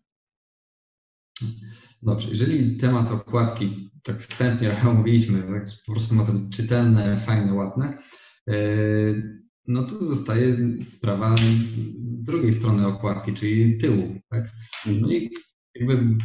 Dobrze, 2.01 2.29
jeżeli 2.29 2.77
temat 2.77 3.11
okładki 3.11 3.91
tak 4.03 4.21
wstępnie 4.21 4.75
omówiliśmy, 4.89 5.41
tak, 5.41 5.63
po 5.85 5.91
prostu 5.91 6.15
ma 6.15 6.25
to 6.25 6.33
być 6.33 6.57
czytelne, 6.57 7.17
fajne, 7.17 7.53
ładne, 7.53 7.97
e, 8.49 8.55
no 9.67 9.83
to 9.83 10.05
zostaje 10.05 10.57
sprawa 10.83 11.35
drugiej 11.99 12.53
strony 12.53 12.87
okładki, 12.87 13.33
czyli 13.33 13.77
tyłu. 13.77 14.15
Tak? 14.29 14.51
No 15.01 15.11
i 15.11 15.29
jakby 15.75 16.17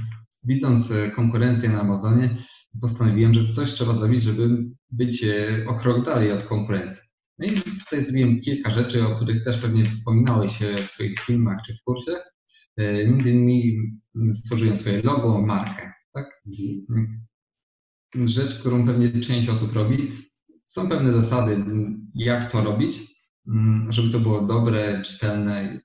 widząc 0.45 0.93
konkurencję 1.17 1.69
na 1.69 1.81
Amazonie, 1.81 2.37
postanowiłem, 2.81 3.35
że 3.35 3.49
coś 3.49 3.71
trzeba 3.71 3.95
zrobić, 3.95 4.23
żeby 4.23 4.65
być 4.91 5.25
e, 5.25 5.65
o 5.69 5.75
krok 5.75 6.05
dalej 6.05 6.33
od 6.33 6.43
konkurencji. 6.43 7.03
No 7.39 7.47
i 7.47 7.63
tutaj 7.63 8.03
zrobiłem 8.03 8.41
kilka 8.41 8.73
rzeczy, 8.73 9.07
o 9.07 9.17
których 9.17 9.45
też 9.45 9.59
pewnie 9.59 9.89
wspominałeś 9.89 10.59
w 10.85 10.87
swoich 10.87 11.21
filmach 11.21 11.59
czy 11.67 11.75
w 11.75 11.83
kursie. 11.83 12.13
E, 12.77 13.07
między 13.07 13.31
innymi 13.31 13.93
stworzyłem 14.31 14.77
swoje 14.77 15.03
logo, 15.03 15.43
markę. 15.43 15.93
Tak? 16.15 16.43
Rzecz, 18.25 18.61
którą 18.61 18.87
pewnie 18.87 19.21
część 19.21 19.49
osób 19.49 19.73
robi. 19.73 20.13
Są 20.67 20.89
pewne 20.89 21.13
zasady, 21.13 21.65
jak 22.15 22.53
to 22.53 22.65
robić, 22.65 22.99
mm, 23.49 23.93
żeby 23.93 24.11
to 24.11 24.21
było 24.21 24.47
dobre, 24.47 25.03
czytelne 25.03 25.81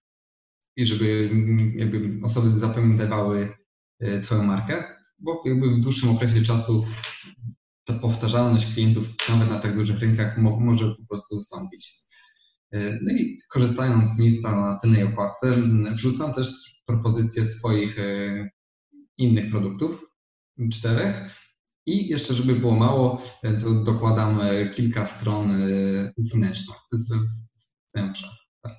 i 0.76 0.86
żeby 0.86 1.30
jakby 1.76 2.26
osoby 2.26 2.50
zapamiętywały 2.50 3.54
e, 4.00 4.22
Twoją 4.22 4.43
markę, 4.43 4.84
bo 5.19 5.43
jakby 5.45 5.76
w 5.76 5.80
dłuższym 5.80 6.10
okresie 6.10 6.41
czasu 6.41 6.86
ta 7.86 7.93
powtarzalność 7.93 8.74
klientów 8.74 9.15
nawet 9.30 9.50
na 9.50 9.60
tak 9.60 9.76
dużych 9.76 10.00
rynkach 10.00 10.38
może 10.38 10.95
po 10.95 11.06
prostu 11.10 11.38
ustąpić. 11.38 12.04
No 12.74 13.12
i 13.12 13.38
korzystając 13.50 14.10
z 14.10 14.20
miejsca 14.20 14.56
na 14.56 14.80
tylnej 14.80 15.04
okładce, 15.04 15.54
wrzucam 15.94 16.34
też 16.34 16.48
propozycje 16.86 17.46
swoich 17.46 17.98
innych 19.18 19.52
produktów, 19.52 20.06
czterech. 20.74 21.16
I 21.86 22.08
jeszcze, 22.08 22.34
żeby 22.34 22.56
było 22.56 22.76
mało, 22.76 23.24
to 23.62 23.84
dokładam 23.84 24.40
kilka 24.74 25.06
stron 25.06 25.62
zewnętrznych. 26.18 26.78
Wnętrza. 27.94 28.38
Tak. 28.64 28.74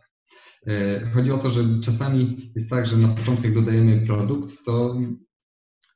Chodzi 1.15 1.33
o 1.33 1.39
to, 1.39 1.51
że 1.51 1.65
czasami 1.85 2.53
jest 2.57 2.71
tak, 2.71 2.87
że 2.87 2.97
na 2.97 3.09
początku, 3.09 3.47
jak 3.47 3.55
dodajemy 3.55 4.07
produkt, 4.07 4.65
to 4.65 4.97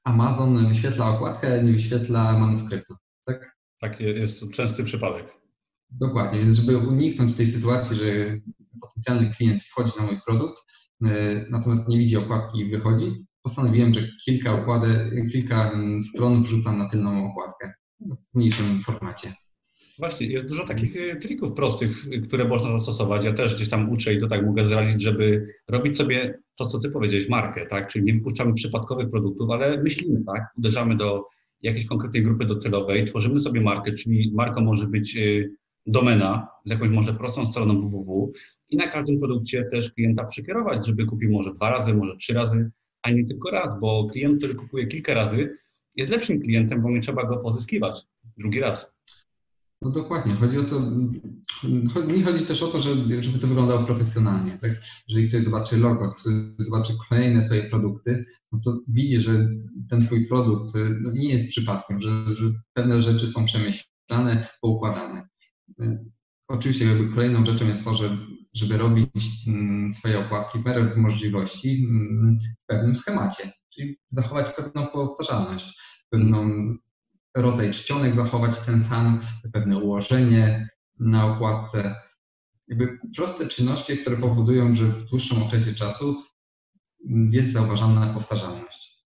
Amazon 0.05 0.69
wyświetla 0.69 1.09
okładkę, 1.09 1.47
ale 1.47 1.65
nie 1.65 1.73
wyświetla 1.73 2.39
manuskryptu. 2.39 2.95
Tak? 3.27 3.57
Tak, 3.81 4.01
jest 4.01 4.51
częsty 4.53 4.85
przypadek. 4.85 5.44
Dokładnie, 6.01 6.39
więc 6.39 6.57
żeby 6.57 6.79
uniknąć 6.79 7.35
tej 7.35 7.47
sytuacji, 7.47 7.97
że 7.97 8.05
potencjalny 8.81 9.31
klient 9.31 9.63
wchodzi 9.63 9.93
na 9.99 10.07
mój 10.07 10.21
produkt, 10.27 10.63
e, 11.05 11.47
natomiast 11.51 11.89
nie 11.89 11.99
widzi 11.99 12.17
okładki 12.17 12.61
i 12.61 12.71
wychodzi, 12.71 13.13
postanowiłem, 13.43 13.95
że 13.95 14.09
kilka, 14.25 14.53
okłady, 14.53 15.11
kilka 15.33 15.71
mm, 15.71 16.01
stron 16.01 16.43
wrzucam 16.43 16.79
na 16.79 16.89
tylną 16.89 17.31
okładkę 17.31 17.73
w 18.01 18.37
mniejszym 18.37 18.83
formacie. 18.83 19.33
Właśnie, 19.99 20.27
jest 20.27 20.49
dużo 20.49 20.67
takich 20.67 20.97
e, 20.97 21.17
trików 21.17 21.53
prostych, 21.53 22.05
które 22.25 22.49
można 22.49 22.79
zastosować. 22.79 23.25
Ja 23.25 23.33
też 23.33 23.55
gdzieś 23.55 23.69
tam 23.69 23.91
uczę 23.91 24.15
i 24.15 24.21
to 24.21 24.29
tak 24.29 24.47
mogę 24.47 24.65
zrazić, 24.65 25.03
żeby 25.03 25.47
robić 25.69 25.97
sobie 25.97 26.39
to, 26.57 26.67
co 26.67 26.79
ty 26.79 26.91
powiedziałeś, 26.91 27.29
markę, 27.29 27.67
tak? 27.67 27.89
Czyli 27.89 28.05
nie 28.05 28.15
wypuszczamy 28.15 28.55
przypadkowych 28.55 29.11
produktów, 29.11 29.51
ale 29.51 29.83
myślimy, 29.83 30.25
tak? 30.27 30.43
Uderzamy 30.59 30.97
do 30.97 31.25
jakiejś 31.63 31.87
konkretnej 31.87 32.23
grupy 32.23 32.47
docelowej, 32.47 33.05
tworzymy 33.05 33.41
sobie 33.41 33.61
markę, 33.61 33.93
czyli 33.93 34.33
marką 34.35 34.61
może 34.61 34.87
być 34.87 35.17
e, 35.17 35.21
domena 35.87 36.49
z 36.65 36.71
jakąś 36.71 36.89
może 36.89 37.15
prostą 37.15 37.47
stroną 37.47 37.81
www 37.81 38.33
i 38.71 38.77
na 38.77 38.87
każdym 38.87 39.21
produkcie 39.21 39.65
też 39.65 39.93
klienta 39.93 40.25
przekierować, 40.25 40.87
żeby 40.87 41.07
kupił 41.07 41.33
może 41.33 41.55
dwa 41.55 41.71
razy, 41.71 41.95
może 41.95 42.17
trzy 42.17 42.35
razy, 42.35 42.71
a 43.03 43.11
nie 43.11 43.25
tylko 43.25 43.51
raz, 43.51 43.81
bo 43.81 44.09
klient, 44.13 44.39
który 44.39 44.55
kupuje 44.55 44.87
kilka 44.87 45.15
razy, 45.15 45.57
jest 45.97 46.11
lepszym 46.11 46.41
klientem, 46.41 46.83
bo 46.83 46.91
nie 46.91 47.01
trzeba 47.01 47.25
go 47.25 47.37
pozyskiwać 47.37 48.03
drugi 48.37 48.61
raz. 48.61 48.95
No 49.83 49.91
dokładnie. 49.91 50.33
Chodzi 50.35 50.59
o 50.59 50.65
to, 50.65 50.81
mi 52.09 52.23
chodzi 52.23 52.47
też 52.47 52.63
o 52.63 52.67
to, 52.67 52.81
żeby, 52.81 53.23
żeby 53.23 53.39
to 53.39 53.47
wyglądało 53.47 53.85
profesjonalnie. 53.85 54.59
Tak? 54.59 54.71
Jeżeli 55.09 55.29
ktoś 55.29 55.43
zobaczy 55.43 55.77
logo, 55.77 56.15
ktoś 56.15 56.33
zobaczy 56.59 56.93
kolejne 57.09 57.43
swoje 57.43 57.71
produkty, 57.71 58.25
no 58.53 58.61
to 58.65 58.79
widzi, 58.89 59.21
że 59.21 59.49
ten 59.91 60.07
twój 60.07 60.29
produkt 60.29 60.75
no, 61.01 61.13
nie 61.13 61.33
jest 61.33 61.49
przypadkiem, 61.49 62.03
że, 62.03 62.09
że 62.37 62.53
pewne 62.73 63.03
rzeczy 63.03 63.29
są 63.29 63.45
przemyślane, 63.45 64.49
poukładane. 64.61 65.29
Oczywiście 66.49 66.85
jakby 66.85 67.15
kolejną 67.15 67.47
rzeczą 67.47 67.69
jest 67.69 67.85
to, 67.85 67.95
że, 67.95 68.17
żeby 68.55 68.79
robić 68.79 69.49
mm, 69.49 69.93
swoje 69.93 70.19
okładki 70.19 70.59
w 70.59 70.65
miarę 70.65 70.95
możliwości 70.97 71.87
mm, 71.91 72.39
w 72.41 72.67
pewnym 72.67 72.97
schemacie, 72.97 73.53
czyli 73.75 73.99
zachować 74.09 74.49
pewną 74.49 74.87
powtarzalność, 74.87 75.81
pewną 76.11 76.51
rodzaj 77.37 77.71
czcionek 77.71 78.15
zachować 78.15 78.61
ten 78.61 78.83
sam, 78.83 79.21
pewne 79.53 79.79
ułożenie 79.79 80.69
na 81.01 81.27
okładce. 81.27 81.95
Jakby 82.69 82.99
proste 83.17 83.49
czynności, 83.49 83.99
które 83.99 84.17
powodują, 84.17 84.75
że 84.75 84.89
w 84.89 85.05
dłuższym 85.05 85.43
okresie 85.43 85.75
czasu 85.75 86.23
jest 87.31 87.53
zauważana 87.53 88.15
powtarzalność. 88.15 89.05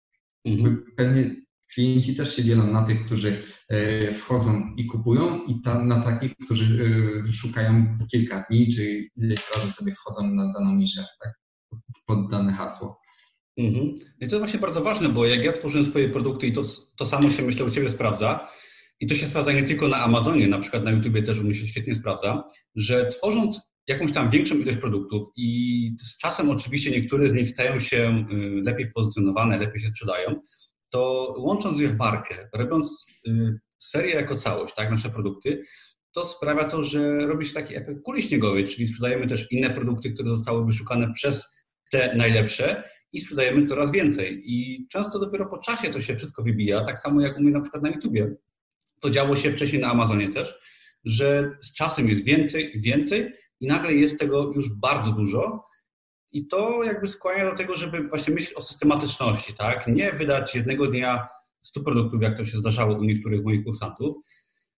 Mhm. 0.45 0.85
Pewnie 0.97 1.35
klienci 1.75 2.17
też 2.17 2.37
się 2.37 2.45
dzielą 2.45 2.73
na 2.73 2.85
tych, 2.85 3.07
którzy 3.07 3.43
e, 3.69 4.13
wchodzą 4.13 4.75
i 4.77 4.87
kupują 4.87 5.45
i 5.47 5.61
ta, 5.61 5.85
na 5.85 6.03
takich, 6.03 6.33
którzy 6.45 6.85
e, 7.29 7.33
szukają 7.33 7.99
kilka 8.11 8.45
dni, 8.51 8.73
czy 8.75 9.09
ileś 9.17 9.41
razy 9.57 9.73
sobie 9.73 9.93
wchodzą 9.93 10.31
na 10.31 10.53
daną 10.53 10.75
niszę, 10.77 11.05
tak? 11.25 11.33
pod 12.07 12.31
dane 12.31 12.53
hasło. 12.53 13.01
Mhm. 13.57 13.95
I 13.95 14.19
to 14.19 14.25
jest 14.25 14.39
właśnie 14.39 14.61
bardzo 14.61 14.83
ważne, 14.83 15.09
bo 15.09 15.27
jak 15.27 15.45
ja 15.45 15.53
tworzę 15.53 15.85
swoje 15.85 16.09
produkty 16.09 16.47
i 16.47 16.53
to, 16.53 16.63
to 16.97 17.07
samo 17.07 17.31
się 17.31 17.43
myślę 17.43 17.65
u 17.65 17.71
Ciebie 17.71 17.89
sprawdza, 17.89 18.49
i 19.01 19.07
to 19.07 19.15
się 19.15 19.27
sprawdza 19.27 19.53
nie 19.53 19.63
tylko 19.63 19.89
na 19.89 19.97
Amazonie, 19.97 20.49
na 20.49 20.59
przykład 20.59 20.85
na 20.85 20.91
YouTubie 20.91 21.23
też 21.23 21.39
u 21.39 21.45
mnie 21.45 21.55
się 21.55 21.67
świetnie 21.67 21.95
sprawdza, 21.95 22.45
że 22.75 23.07
tworząc 23.07 23.61
jakąś 23.89 24.13
tam 24.13 24.31
większą 24.31 24.55
ilość 24.55 24.79
produktów 24.79 25.29
i 25.37 25.97
z 26.03 26.19
czasem 26.19 26.51
oczywiście 26.51 26.91
niektóre 26.91 27.29
z 27.29 27.35
nich 27.35 27.51
stają 27.51 27.81
się 27.81 28.27
y, 28.33 28.63
lepiej 28.63 28.93
pozycjonowane, 28.93 29.59
lepiej 29.59 29.81
się 29.81 29.89
sprzedają, 29.89 30.41
to 30.91 31.35
łącząc 31.39 31.81
je 31.81 31.89
w 31.89 31.97
markę, 31.97 32.49
robiąc 32.55 33.07
y, 33.29 33.59
serię 33.79 34.15
jako 34.15 34.35
całość, 34.35 34.75
tak, 34.75 34.91
nasze 34.91 35.11
produkty, 35.11 35.63
to 36.13 36.25
sprawia 36.25 36.65
to, 36.65 36.85
że 36.85 37.27
robi 37.27 37.47
się 37.47 37.55
taki 37.55 37.77
efekt 37.77 38.03
kuli 38.03 38.23
śniegowej, 38.23 38.69
czyli 38.69 38.87
sprzedajemy 38.87 39.27
też 39.27 39.53
inne 39.53 39.71
produkty, 39.71 40.13
które 40.13 40.31
zostały 40.31 40.67
wyszukane 40.67 41.13
przez 41.13 41.49
te 41.91 42.17
najlepsze 42.17 42.85
i 43.13 43.21
sprzedajemy 43.21 43.67
coraz 43.67 43.91
więcej. 43.91 44.43
I 44.45 44.87
często 44.91 45.19
dopiero 45.19 45.47
po 45.47 45.59
czasie 45.59 45.91
to 45.91 46.01
się 46.01 46.17
wszystko 46.17 46.43
wybija, 46.43 46.85
tak 46.85 47.01
samo 47.01 47.21
jak 47.21 47.39
u 47.39 47.43
mnie 47.43 47.51
na 47.51 47.61
przykład 47.61 47.83
na 47.83 47.91
YouTubie. 47.91 48.37
To 49.01 49.11
działo 49.11 49.37
się 49.37 49.53
wcześniej 49.53 49.83
na 49.83 49.89
Amazonie 49.89 50.29
też, 50.29 50.55
że 51.05 51.59
z 51.63 51.75
czasem 51.75 52.09
jest 52.09 52.25
więcej, 52.25 52.81
więcej 52.81 53.33
i 53.61 53.67
nagle 53.67 53.93
jest 53.93 54.21
tego 54.21 54.53
już 54.53 54.69
bardzo 54.81 55.13
dużo. 55.13 55.65
I 56.33 56.47
to 56.47 56.85
jakby 56.85 57.09
skłania 57.09 57.51
do 57.51 57.57
tego, 57.57 57.77
żeby 57.77 58.09
właśnie 58.09 58.35
myśleć 58.35 58.55
o 58.55 58.63
systematyczności, 58.63 59.55
tak? 59.55 59.87
Nie 59.87 60.13
wydać 60.13 60.55
jednego 60.55 60.87
dnia 60.87 61.29
100 61.63 61.81
produktów, 61.81 62.23
jak 62.23 62.37
to 62.37 62.45
się 62.45 62.59
zdarzało 62.59 62.99
u 62.99 63.05
niektórych 63.05 63.45
moich 63.45 63.65
kursantów, 63.65 64.17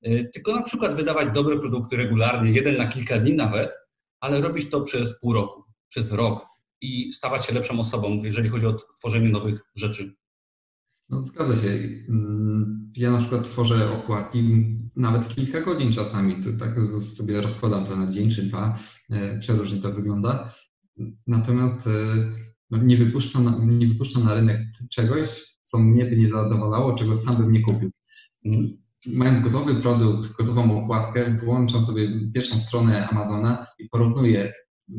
y, 0.07 0.31
tylko 0.33 0.57
na 0.57 0.63
przykład 0.63 0.95
wydawać 0.95 1.29
dobre 1.35 1.59
produkty 1.59 1.97
regularnie, 1.97 2.53
jeden 2.53 2.77
na 2.77 2.87
kilka 2.87 3.19
dni 3.19 3.33
nawet, 3.33 3.77
ale 4.21 4.41
robić 4.41 4.71
to 4.71 4.81
przez 4.81 5.21
pół 5.21 5.33
roku, 5.33 5.65
przez 5.89 6.13
rok, 6.13 6.53
i 6.83 7.13
stawać 7.13 7.47
się 7.47 7.55
lepszą 7.55 7.81
osobą, 7.81 8.23
jeżeli 8.25 8.49
chodzi 8.49 8.67
o 8.67 8.77
tworzenie 8.99 9.29
nowych 9.29 9.61
rzeczy. 9.75 10.15
No, 11.09 11.21
zgadza 11.21 11.57
się. 11.57 11.69
Mm, 12.09 12.93
ja 12.97 13.11
na 13.11 13.19
przykład 13.19 13.45
tworzę 13.45 13.91
okładki 13.91 14.67
nawet 14.97 15.29
kilka 15.29 15.61
godzin 15.61 15.93
czasami. 15.93 16.43
To 16.43 16.51
tak 16.65 16.81
sobie 17.01 17.41
rozkładam 17.41 17.87
to 17.87 17.97
na 17.97 18.13
dzień 18.13 18.31
czy 18.31 18.43
dwa. 18.43 18.79
E, 19.11 19.39
przeróżnie 19.39 19.81
to 19.81 19.93
wygląda. 19.93 20.53
Natomiast 21.27 21.87
e, 21.87 21.91
no, 22.71 22.83
nie, 22.83 22.97
wypuszczam 22.97 23.45
na, 23.45 23.59
nie 23.65 23.89
wypuszczam 23.89 24.25
na 24.25 24.35
rynek 24.35 24.61
czegoś, 24.91 25.45
co 25.65 25.79
mnie 25.79 26.05
by 26.05 26.17
nie 26.17 26.29
zadowalało, 26.29 26.95
czego 26.95 27.17
sam 27.17 27.37
bym 27.37 27.53
nie 27.53 27.63
kupił. 27.63 27.91
Mm. 28.45 28.83
Mając 29.07 29.41
gotowy 29.41 29.75
produkt, 29.75 30.33
gotową 30.33 30.85
okładkę, 30.85 31.39
włączam 31.45 31.83
sobie 31.83 32.31
pierwszą 32.35 32.61
stronę 32.61 33.09
Amazona 33.09 33.67
i 33.79 33.89
porównuję 33.89 34.53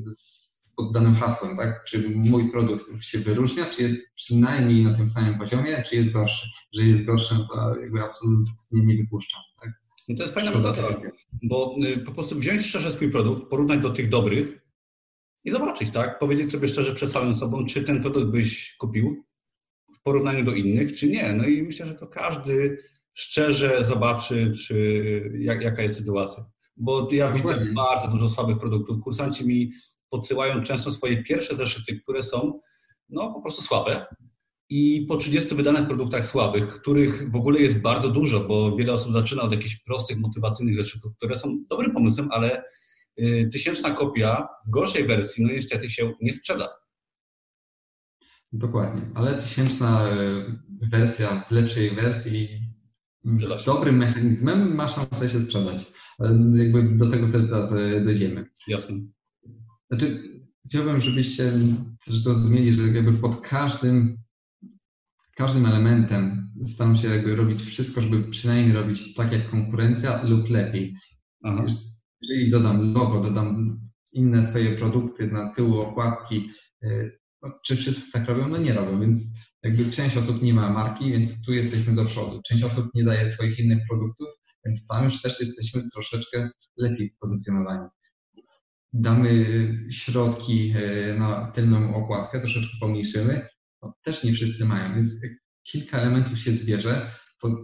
z 0.05 0.53
pod 0.75 0.93
danym 0.93 1.15
hasłem, 1.15 1.57
tak? 1.57 1.85
Czy 1.85 2.09
mój 2.09 2.51
produkt 2.51 3.03
się 3.03 3.19
wyróżnia, 3.19 3.65
czy 3.65 3.83
jest 3.83 3.95
przynajmniej 4.15 4.83
na 4.83 4.97
tym 4.97 5.07
samym 5.07 5.39
poziomie, 5.39 5.83
czy 5.89 5.95
jest 5.95 6.13
gorszy. 6.13 6.47
Że 6.73 6.83
jest 6.83 7.05
gorszy, 7.05 7.35
no 7.35 7.47
to 7.47 7.75
jakby 7.79 8.03
absolutnie 8.03 8.85
nie 8.85 8.97
wypuszczam, 8.97 9.41
tak? 9.61 9.71
No 10.09 10.15
to 10.15 10.23
jest 10.23 10.33
fajna 10.33 10.51
metoda, 10.51 10.87
bo 11.43 11.75
y, 11.85 11.97
po 11.97 12.11
prostu 12.11 12.39
wziąć 12.39 12.65
szczerze 12.65 12.91
swój 12.91 13.11
produkt, 13.11 13.49
porównać 13.49 13.79
do 13.79 13.89
tych 13.89 14.09
dobrych 14.09 14.62
i 15.43 15.51
zobaczyć, 15.51 15.91
tak? 15.91 16.19
Powiedzieć 16.19 16.51
sobie 16.51 16.67
szczerze 16.67 16.95
przed 16.95 17.11
samym 17.11 17.35
sobą, 17.35 17.65
czy 17.65 17.83
ten 17.83 18.01
produkt 18.01 18.31
byś 18.31 18.75
kupił 18.75 19.23
w 19.95 20.01
porównaniu 20.01 20.45
do 20.45 20.51
innych, 20.51 20.95
czy 20.95 21.07
nie. 21.07 21.33
No 21.33 21.47
i 21.47 21.63
myślę, 21.63 21.85
że 21.85 21.95
to 21.95 22.07
każdy 22.07 22.77
szczerze 23.13 23.85
zobaczy, 23.85 24.53
czy 24.67 25.31
jak, 25.39 25.61
jaka 25.61 25.81
jest 25.81 25.97
sytuacja. 25.97 26.45
Bo 26.77 27.07
ja 27.11 27.31
widzę 27.31 27.67
bardzo 27.75 28.07
dużo 28.07 28.29
słabych 28.29 28.59
produktów. 28.59 29.01
Kursanci 29.03 29.47
mi 29.47 29.71
podsyłają 30.09 30.63
często 30.63 30.91
swoje 30.91 31.23
pierwsze 31.23 31.55
zeszyty, 31.55 31.99
które 31.99 32.23
są 32.23 32.59
no, 33.09 33.33
po 33.33 33.41
prostu 33.41 33.61
słabe. 33.61 34.05
I 34.69 35.05
po 35.09 35.17
30 35.17 35.55
wydanych 35.55 35.87
produktach 35.87 36.25
słabych, 36.25 36.73
których 36.73 37.31
w 37.31 37.35
ogóle 37.35 37.59
jest 37.59 37.81
bardzo 37.81 38.09
dużo, 38.09 38.39
bo 38.39 38.75
wiele 38.75 38.93
osób 38.93 39.13
zaczyna 39.13 39.41
od 39.41 39.51
jakichś 39.51 39.75
prostych, 39.75 40.17
motywacyjnych 40.17 40.77
zeszytów, 40.77 41.15
które 41.17 41.35
są 41.35 41.63
dobrym 41.69 41.91
pomysłem, 41.91 42.29
ale 42.31 42.63
tysięczna 43.51 43.91
kopia 43.91 44.47
w 44.67 44.69
gorszej 44.69 45.07
wersji, 45.07 45.45
no 45.45 45.53
niestety 45.53 45.89
się 45.89 46.13
nie 46.21 46.33
sprzeda. 46.33 46.69
Dokładnie, 48.53 49.01
ale 49.15 49.37
tysięczna 49.37 50.09
y, 50.09 50.45
wersja 50.81 51.45
w 51.47 51.51
lepszej 51.51 51.95
wersji 51.95 52.49
z 53.25 53.65
dobrym 53.65 53.97
mechanizmem 53.97 54.75
ma 54.75 54.89
szansę 54.89 55.29
się 55.29 55.41
sprzedać. 55.41 55.93
Jakby 56.53 56.97
do 56.97 57.11
tego 57.11 57.29
też 57.31 57.43
zaraz 57.43 57.71
y, 57.71 58.01
dojdziemy. 58.05 58.45
Jasne. 58.67 58.95
Znaczy, 59.89 60.19
chciałbym, 60.65 61.01
żebyście 61.01 61.51
też 62.05 62.17
zrozumieli, 62.17 62.73
że 62.73 62.87
jakby 62.87 63.13
pod 63.13 63.41
każdym, 63.41 64.17
każdym 65.35 65.65
elementem 65.65 66.51
staram 66.63 66.97
się 66.97 67.07
jakby 67.07 67.35
robić 67.35 67.61
wszystko, 67.61 68.01
żeby 68.01 68.29
przynajmniej 68.29 68.73
robić 68.73 69.13
tak 69.13 69.31
jak 69.31 69.49
konkurencja 69.49 70.23
lub 70.23 70.49
lepiej. 70.49 70.95
Aha. 71.43 71.65
Jeżeli 72.29 72.49
dodam 72.49 72.93
logo, 72.93 73.21
dodam 73.21 73.79
inne 74.11 74.43
swoje 74.43 74.75
produkty 74.77 75.27
na 75.31 75.53
tyłu 75.53 75.79
okładki, 75.79 76.49
y, 76.83 77.19
no, 77.43 77.49
czy 77.65 77.75
wszyscy 77.75 78.11
tak 78.11 78.27
robią? 78.27 78.47
No 78.47 78.57
nie 78.57 78.73
robią, 78.73 79.01
więc 79.01 79.33
jakby 79.63 79.91
część 79.91 80.17
osób 80.17 80.41
nie 80.41 80.53
ma 80.53 80.69
marki, 80.69 81.11
więc 81.11 81.41
tu 81.45 81.53
jesteśmy 81.53 81.95
do 81.95 82.05
przodu. 82.05 82.41
Część 82.47 82.63
osób 82.63 82.89
nie 82.95 83.03
daje 83.03 83.27
swoich 83.29 83.59
innych 83.59 83.79
produktów, 83.89 84.27
więc 84.65 84.87
tam 84.87 85.03
już 85.03 85.21
też 85.21 85.39
jesteśmy 85.39 85.89
troszeczkę 85.93 86.49
lepiej 86.77 87.15
pozycjonowani. 87.19 87.87
damy 88.93 89.45
środki 89.91 90.73
na 91.17 91.51
tylną 91.51 91.95
okładkę, 91.95 92.39
troszeczkę 92.39 92.77
pomniejszymy, 92.79 93.47
no, 93.81 93.93
też 94.03 94.23
nie 94.23 94.33
wszyscy 94.33 94.65
mają, 94.65 94.95
więc 94.95 95.09
kilka 95.63 95.97
elementów 95.99 96.39
się 96.39 96.51
zbierze, 96.51 97.11
to 97.41 97.57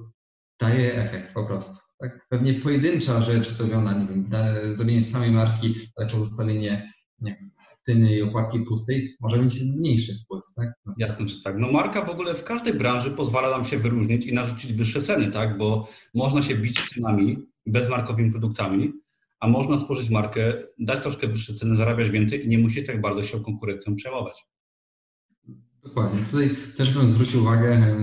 daje 0.60 0.96
efekt 0.96 1.34
po 1.34 1.46
prostu. 1.46 1.76
Tak? 2.00 2.28
Pewnie 2.30 2.54
pojedyncza 2.54 3.22
rzecz 3.22 3.50
zrobiona, 3.50 3.94
nie 3.94 4.08
wiem, 4.08 4.30
zrobienie 4.74 5.04
samej 5.04 5.32
marki, 5.32 5.76
ale 5.96 6.10
pozostawienie 6.10 6.92
nie 7.22 7.36
wiem, 7.40 7.52
tylnej 7.86 8.22
okładki 8.22 8.60
pustej 8.60 9.16
może 9.20 9.42
mieć 9.42 9.62
mniejszy 9.78 10.14
wpływ. 10.24 10.44
Tak? 10.56 10.70
Jasne, 10.98 11.30
że 11.30 11.42
tak. 11.44 11.56
No 11.58 11.72
marka 11.72 12.06
w 12.06 12.10
ogóle 12.10 12.36
w 12.36 12.44
każdej 12.44 12.74
branży 12.74 13.12
pozwala 13.12 13.50
nam 13.58 13.66
się 13.66 13.78
wyróżnić 13.78 14.26
i 14.26 14.34
narzucić 14.34 14.74
wyższe 14.74 15.02
ceny, 15.02 15.32
tak? 15.32 15.58
bo 15.58 15.90
można 16.14 16.42
się 16.42 16.56
bić 16.56 16.90
cenami 16.90 17.38
bezmarkowymi 17.66 18.32
produktami, 18.32 18.94
a 19.40 19.48
można 19.48 19.80
stworzyć 19.80 20.10
markę, 20.10 20.54
dać 20.80 21.00
troszkę 21.00 21.28
wyższe 21.28 21.54
ceny, 21.54 21.76
zarabiać 21.76 22.10
więcej 22.10 22.46
i 22.46 22.48
nie 22.48 22.58
musieć 22.58 22.88
tak 22.88 23.02
bardzo 23.02 23.24
się 23.24 23.44
konkurencją 23.44 23.96
przejmować. 23.96 24.46
Dokładnie. 25.84 26.26
Tutaj 26.32 26.56
też 26.78 26.94
bym 26.94 27.08
zwrócił 27.08 27.42
uwagę 27.42 27.96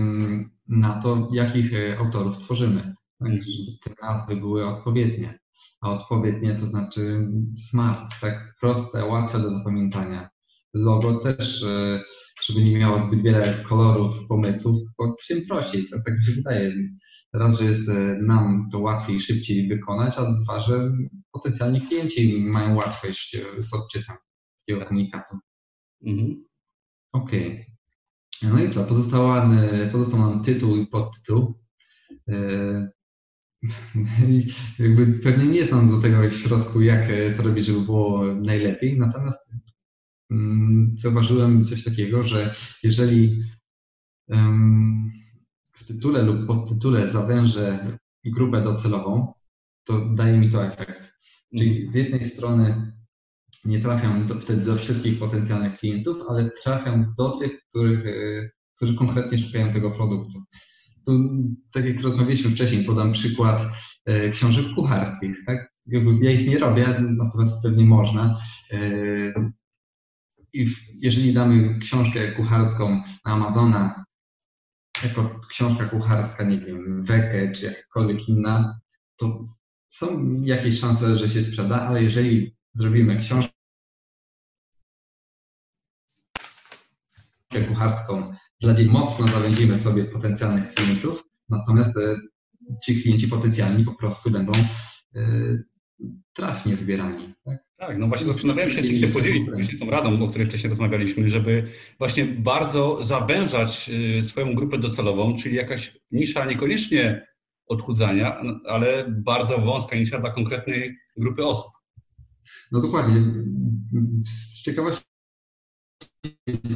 na 0.69 1.01
to, 1.01 1.27
jakich 1.33 1.73
e, 1.73 1.99
autorów 1.99 2.37
tworzymy, 2.37 2.95
tak? 3.19 3.31
Żeby 3.31 3.77
te 3.83 4.05
nazwy 4.05 4.35
były 4.35 4.65
odpowiednie. 4.65 5.39
A 5.81 5.89
odpowiednie 5.89 6.55
to 6.55 6.65
znaczy 6.65 7.27
smart, 7.55 8.13
tak 8.21 8.55
proste, 8.61 9.05
łatwe 9.05 9.39
do 9.39 9.49
zapamiętania. 9.49 10.29
Logo 10.73 11.19
też, 11.19 11.63
e, 11.63 12.01
żeby 12.43 12.63
nie 12.63 12.79
miało 12.79 12.99
zbyt 12.99 13.21
wiele 13.21 13.63
kolorów, 13.63 14.27
pomysłów, 14.27 14.77
tylko 14.77 15.15
czym 15.25 15.45
prościej. 15.45 15.89
To 15.89 15.97
tak 16.05 16.17
mi 16.17 16.25
się 16.25 16.31
wydaje. 16.31 16.73
Raz, 17.33 17.59
że 17.59 17.65
jest 17.65 17.89
e, 17.89 18.17
nam 18.21 18.65
to 18.71 18.79
łatwiej 18.79 19.15
i 19.15 19.19
szybciej 19.19 19.67
wykonać, 19.67 20.13
a 20.17 20.31
dwa, 20.31 20.61
że 20.61 20.91
potencjalni 21.31 21.81
klienci 21.81 22.39
mają 22.39 22.75
łatwość 22.75 23.37
z 23.59 23.73
odczytem 23.73 24.15
takiego 24.67 24.85
komunikatu. 24.85 25.37
Mhm. 26.05 26.45
Okej. 27.13 27.51
Okay. 27.51 27.76
No 28.43 28.63
i 28.63 28.69
co? 28.69 28.83
Pozostała, 28.83 29.49
pozostał 29.91 30.19
nam 30.19 30.43
tytuł 30.43 30.75
i 30.75 30.87
podtytuł. 30.87 31.59
E, 32.29 32.89
jakby 34.79 35.19
pewnie 35.19 35.45
nie 35.45 35.65
znam 35.65 35.89
do 35.89 36.01
tego 36.01 36.29
w 36.29 36.33
środku, 36.33 36.81
jak 36.81 37.07
to 37.37 37.43
robić, 37.43 37.65
żeby 37.65 37.81
było 37.81 38.35
najlepiej. 38.35 38.99
Natomiast 38.99 39.53
mm, 40.31 40.93
zauważyłem 40.97 41.65
coś 41.65 41.83
takiego, 41.83 42.23
że 42.23 42.55
jeżeli 42.83 43.43
w 45.71 45.83
tytule 45.87 46.23
lub 46.23 46.47
podtytule 46.47 47.11
zawężę 47.11 47.97
grupę 48.25 48.63
docelową, 48.63 49.33
to 49.83 50.05
daje 50.15 50.37
mi 50.37 50.49
to 50.49 50.65
efekt. 50.65 51.13
Czyli 51.57 51.89
z 51.89 51.95
jednej 51.95 52.25
strony 52.25 52.93
nie 53.65 53.79
trafiam 53.79 54.27
do, 54.27 54.35
wtedy 54.35 54.65
do 54.65 54.75
wszystkich 54.75 55.19
potencjalnych 55.19 55.79
klientów, 55.79 56.17
ale 56.29 56.51
trafiam 56.63 57.13
do 57.17 57.31
tych, 57.31 57.51
których, 57.69 58.07
e, 58.07 58.49
którzy 58.75 58.95
konkretnie 58.95 59.37
szukają 59.37 59.71
tego 59.71 59.91
produktu. 59.91 60.43
Tu, 61.05 61.29
tak 61.71 61.85
jak 61.85 62.01
rozmawialiśmy 62.01 62.51
wcześniej, 62.51 62.85
podam 62.85 63.11
przykład 63.11 63.61
e, 64.05 64.29
książek 64.29 64.65
kucharskich. 64.75 65.37
Tak? 65.45 65.73
Ja 66.21 66.31
ich 66.31 66.47
nie 66.47 66.59
robię, 66.59 66.99
natomiast 66.99 67.53
pewnie 67.63 67.85
można. 67.85 68.39
E, 68.71 69.51
I 70.53 70.65
jeżeli 71.01 71.33
damy 71.33 71.79
książkę 71.79 72.31
kucharską 72.31 73.01
na 73.25 73.31
Amazona, 73.31 74.05
jako 75.03 75.39
książka 75.49 75.85
kucharska, 75.85 76.43
nie 76.43 76.57
wiem, 76.57 77.03
Weke 77.03 77.51
czy 77.51 77.65
jakakolwiek 77.65 78.29
inna, 78.29 78.79
to 79.17 79.45
są 79.89 80.33
jakieś 80.41 80.79
szanse, 80.79 81.17
że 81.17 81.29
się 81.29 81.43
sprzeda, 81.43 81.81
ale 81.81 82.03
jeżeli 82.03 82.56
zrobimy 82.77 83.17
książkę 83.17 83.49
kucharską 87.67 88.33
dla 88.61 88.73
dzieci, 88.73 88.89
mocno 88.89 89.27
zawęzimy 89.27 89.77
sobie 89.77 90.03
potencjalnych 90.03 90.73
klientów, 90.73 91.23
natomiast 91.49 91.97
e, 91.97 92.15
ci 92.85 93.01
klienci 93.01 93.27
potencjalni 93.27 93.85
po 93.85 93.93
prostu 93.93 94.31
będą 94.31 94.51
e, 95.15 95.21
trafnie 96.33 96.75
wybierani. 96.75 97.33
Tak? 97.45 97.57
tak, 97.77 97.97
no 97.97 98.07
właśnie 98.07 98.27
zastanawiałem 98.27 98.71
się, 98.71 98.83
czy 98.83 98.95
się 98.95 99.07
podzielić 99.07 99.45
właśnie 99.45 99.79
tą 99.79 99.89
radą, 99.89 100.23
o 100.23 100.29
której 100.29 100.47
wcześniej 100.47 100.69
rozmawialiśmy, 100.69 101.29
żeby 101.29 101.71
właśnie 101.99 102.25
bardzo 102.25 103.03
zawężać 103.03 103.89
e, 104.19 104.23
swoją 104.23 104.55
grupę 104.55 104.77
docelową, 104.77 105.37
czyli 105.37 105.55
jakaś 105.55 105.97
nisza 106.11 106.45
niekoniecznie 106.45 107.27
odchudzania, 107.67 108.41
ale 108.65 109.05
bardzo 109.09 109.57
wąska 109.57 109.95
nisza 109.95 110.19
dla 110.19 110.29
konkretnej 110.29 110.97
grupy 111.17 111.45
osób. 111.45 111.76
No 112.71 112.81
dokładnie. 112.81 113.23
Z 114.23 114.61
ciekawości 114.61 115.05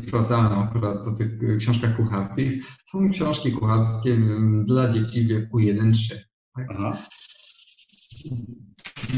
sprawdzałem 0.07 0.59
akurat 0.59 1.07
o 1.07 1.11
tych 1.11 1.57
książkach 1.59 1.97
kucharskich. 1.97 2.65
Są 2.85 3.09
książki 3.09 3.51
kucharskie 3.51 4.17
dla 4.65 4.89
dzieci 4.89 5.21
w 5.21 5.27
wieku 5.27 5.57
1-3. 5.57 6.15
Tak? 6.55 6.97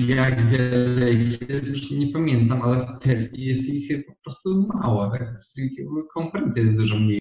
Jak 0.08 0.42
wiele 0.42 1.14
ich 1.14 1.50
jest, 1.50 1.70
już 1.70 1.92
nie 1.92 2.08
pamiętam, 2.08 2.62
ale 2.62 3.00
pewnie 3.02 3.46
jest 3.46 3.70
ich 3.70 4.06
po 4.08 4.14
prostu 4.24 4.68
mało. 4.74 5.12
Tak? 5.12 5.40
Konkurencja 6.14 6.64
jest 6.64 6.78
dużo 6.78 7.00
mniej. 7.00 7.20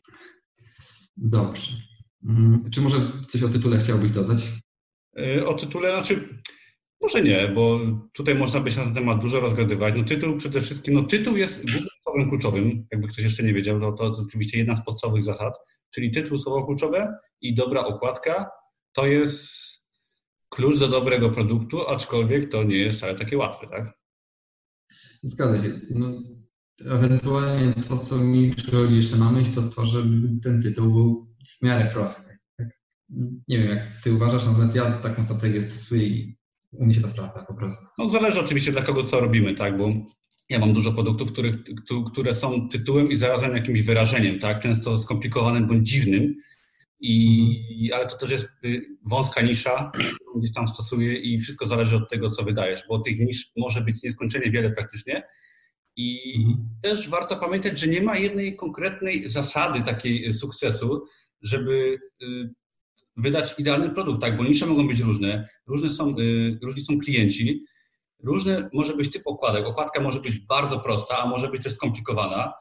Dobrze. 1.17 1.77
Mm, 2.29 2.71
czy 2.71 2.81
może 2.81 3.13
coś 3.29 3.43
o 3.43 3.49
tytule 3.49 3.79
chciałbyś 3.79 4.11
dodać? 4.11 4.53
Y, 5.19 5.47
o 5.47 5.55
tytule, 5.55 5.91
znaczy 5.91 6.43
może 7.03 7.23
nie, 7.23 7.49
bo 7.49 7.81
tutaj 8.13 8.35
można 8.35 8.61
by 8.61 8.71
się 8.71 8.79
na 8.79 8.85
ten 8.85 8.95
temat 8.95 9.21
dużo 9.21 9.41
rozgadywać. 9.41 9.95
No 9.97 10.05
tytuł 10.05 10.37
przede 10.37 10.61
wszystkim, 10.61 10.95
no 10.95 11.03
tytuł 11.03 11.37
jest 11.37 11.63
głównym 11.63 11.89
słowem 12.03 12.29
kluczowym, 12.29 12.87
jakby 12.93 13.09
ktoś 13.09 13.25
jeszcze 13.25 13.43
nie 13.43 13.55
wiedział, 13.55 13.81
to, 13.81 13.93
to 13.93 14.09
jest 14.09 14.21
oczywiście 14.21 14.59
jedna 14.59 14.77
z 14.77 14.85
podstawowych 14.85 15.25
zasad, 15.25 15.55
czyli 15.91 16.11
tytuł, 16.11 16.39
słowo 16.39 16.67
kluczowe 16.67 17.15
i 17.41 17.55
dobra 17.55 17.81
okładka 17.85 18.51
to 18.93 19.07
jest 19.07 19.53
klucz 20.49 20.79
do 20.79 20.89
dobrego 20.89 21.31
produktu, 21.31 21.89
aczkolwiek 21.89 22.51
to 22.51 22.63
nie 22.65 22.77
jest 22.77 22.99
wcale 22.99 23.15
takie 23.15 23.39
łatwe, 23.39 23.67
tak? 23.67 23.93
Zgadza 25.23 25.63
się. 25.63 25.81
No, 25.91 26.23
ewentualnie 26.87 27.75
to, 27.89 27.99
co 27.99 28.17
mi 28.17 28.55
przychodzi 28.55 28.97
jeszcze 28.97 29.17
na 29.17 29.33
myśl, 29.33 29.55
to 29.55 29.63
to, 29.63 29.87
żeby 29.87 30.41
ten 30.43 30.63
tytuł 30.63 30.93
był 30.93 31.35
w 31.49 31.63
miarę 31.63 31.91
prosty. 31.93 32.37
Tak? 32.57 32.69
Nie 33.49 33.59
wiem, 33.59 33.69
jak 33.69 34.01
ty 34.05 34.15
uważasz, 34.15 34.47
natomiast 34.47 34.77
ja 34.77 34.99
taką 34.99 35.25
strategię 35.25 35.63
stosuję 35.63 36.07
i 36.07 36.37
u 36.73 36.85
mnie 36.85 36.95
się 36.95 37.01
to 37.01 37.09
sprawdza 37.09 37.45
po 37.49 37.55
prostu. 37.55 37.87
No 37.99 38.11
zależy 38.11 38.41
oczywiście 38.41 38.73
dla 38.73 38.83
kogo 38.83 39.05
co 39.05 39.21
robimy, 39.21 39.55
tak, 39.55 39.79
bo 39.79 39.93
ja 40.49 40.59
mam 40.59 40.73
dużo 40.73 40.93
produktów, 40.93 41.33
których, 41.33 41.57
które 42.13 42.35
są 42.35 42.69
tytułem 42.69 43.11
i 43.11 43.17
zarazem 43.17 43.57
jakimś 43.57 43.83
wyrażeniem, 43.83 44.39
tak, 44.39 44.61
często 44.61 44.99
skomplikowanym 44.99 45.67
bądź 45.67 45.89
dziwnym, 45.89 46.35
i, 47.03 47.93
ale 47.95 48.07
to 48.07 48.17
też 48.17 48.31
jest 48.31 48.49
y, 48.65 48.97
wąska 49.07 49.43
nisza, 49.43 49.91
którą 49.95 50.39
gdzieś 50.39 50.53
tam 50.53 50.69
stosuję 50.69 51.19
i 51.19 51.41
wszystko 51.41 51.67
zależy 51.67 51.97
od 51.97 52.11
tego, 52.11 52.31
co 52.31 52.43
wydajesz, 52.43 52.83
bo 52.89 52.99
tych 52.99 53.19
nisz 53.19 53.53
może 53.57 53.81
być 53.81 54.03
nieskończenie 54.03 54.51
wiele 54.51 54.71
praktycznie. 54.71 55.23
I 55.97 56.35
mhm. 56.39 56.69
też 56.83 57.09
warto 57.09 57.37
pamiętać, 57.37 57.79
że 57.79 57.87
nie 57.87 58.03
ma 58.03 58.19
jednej 58.19 58.57
konkretnej 58.57 59.29
zasady 59.29 59.83
takiej 59.83 60.33
sukcesu, 60.33 61.05
żeby 61.43 61.99
y, 62.23 62.55
wydać 63.17 63.55
idealny 63.59 63.91
produkt, 63.91 64.21
tak, 64.21 64.37
bo 64.37 64.45
nisze 64.45 64.67
mogą 64.67 64.89
być 64.89 65.01
różne, 65.01 65.49
różne 65.67 65.91
są, 65.91 66.15
y, 66.19 66.59
różni 66.63 66.83
są 66.83 66.99
klienci, 66.99 67.65
różny 68.25 68.69
może 68.73 68.97
być 68.97 69.11
typ 69.11 69.23
okładek. 69.25 69.67
Okładka 69.67 70.01
może 70.01 70.21
być 70.21 70.39
bardzo 70.39 70.81
prosta, 70.81 71.19
a 71.19 71.27
może 71.27 71.49
być 71.49 71.63
też 71.63 71.73
skomplikowana. 71.73 72.53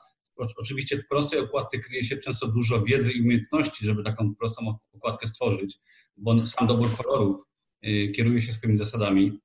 Oczywiście 0.57 0.97
w 0.97 1.07
prostej 1.07 1.39
okładce 1.39 1.79
kryje 1.79 2.03
się 2.03 2.17
często 2.17 2.47
dużo 2.47 2.81
wiedzy 2.81 3.11
i 3.11 3.21
umiejętności, 3.21 3.85
żeby 3.85 4.03
taką 4.03 4.35
prostą 4.35 4.75
okładkę 4.93 5.27
stworzyć, 5.27 5.77
bo 6.17 6.45
sam 6.45 6.67
dobór 6.67 6.97
kolorów 6.97 7.45
y, 7.85 8.11
kieruje 8.15 8.41
się 8.41 8.53
swoimi 8.53 8.77
zasadami 8.77 9.39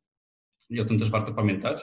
i 0.71 0.81
o 0.81 0.85
tym 0.85 0.99
też 0.99 1.11
warto 1.11 1.33
pamiętać, 1.33 1.83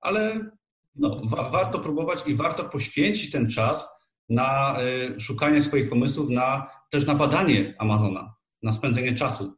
ale 0.00 0.50
no, 0.94 1.20
wa 1.24 1.50
warto 1.50 1.78
próbować 1.78 2.22
i 2.26 2.34
warto 2.34 2.64
poświęcić 2.64 3.30
ten 3.30 3.50
czas 3.50 3.88
na 4.28 4.78
y, 5.16 5.20
szukanie 5.20 5.62
swoich 5.62 5.90
pomysłów, 5.90 6.30
na 6.30 6.70
też 6.90 7.06
na 7.06 7.14
badanie 7.14 7.74
Amazona 7.78 8.37
na 8.62 8.72
spędzenie 8.72 9.14
czasu. 9.14 9.54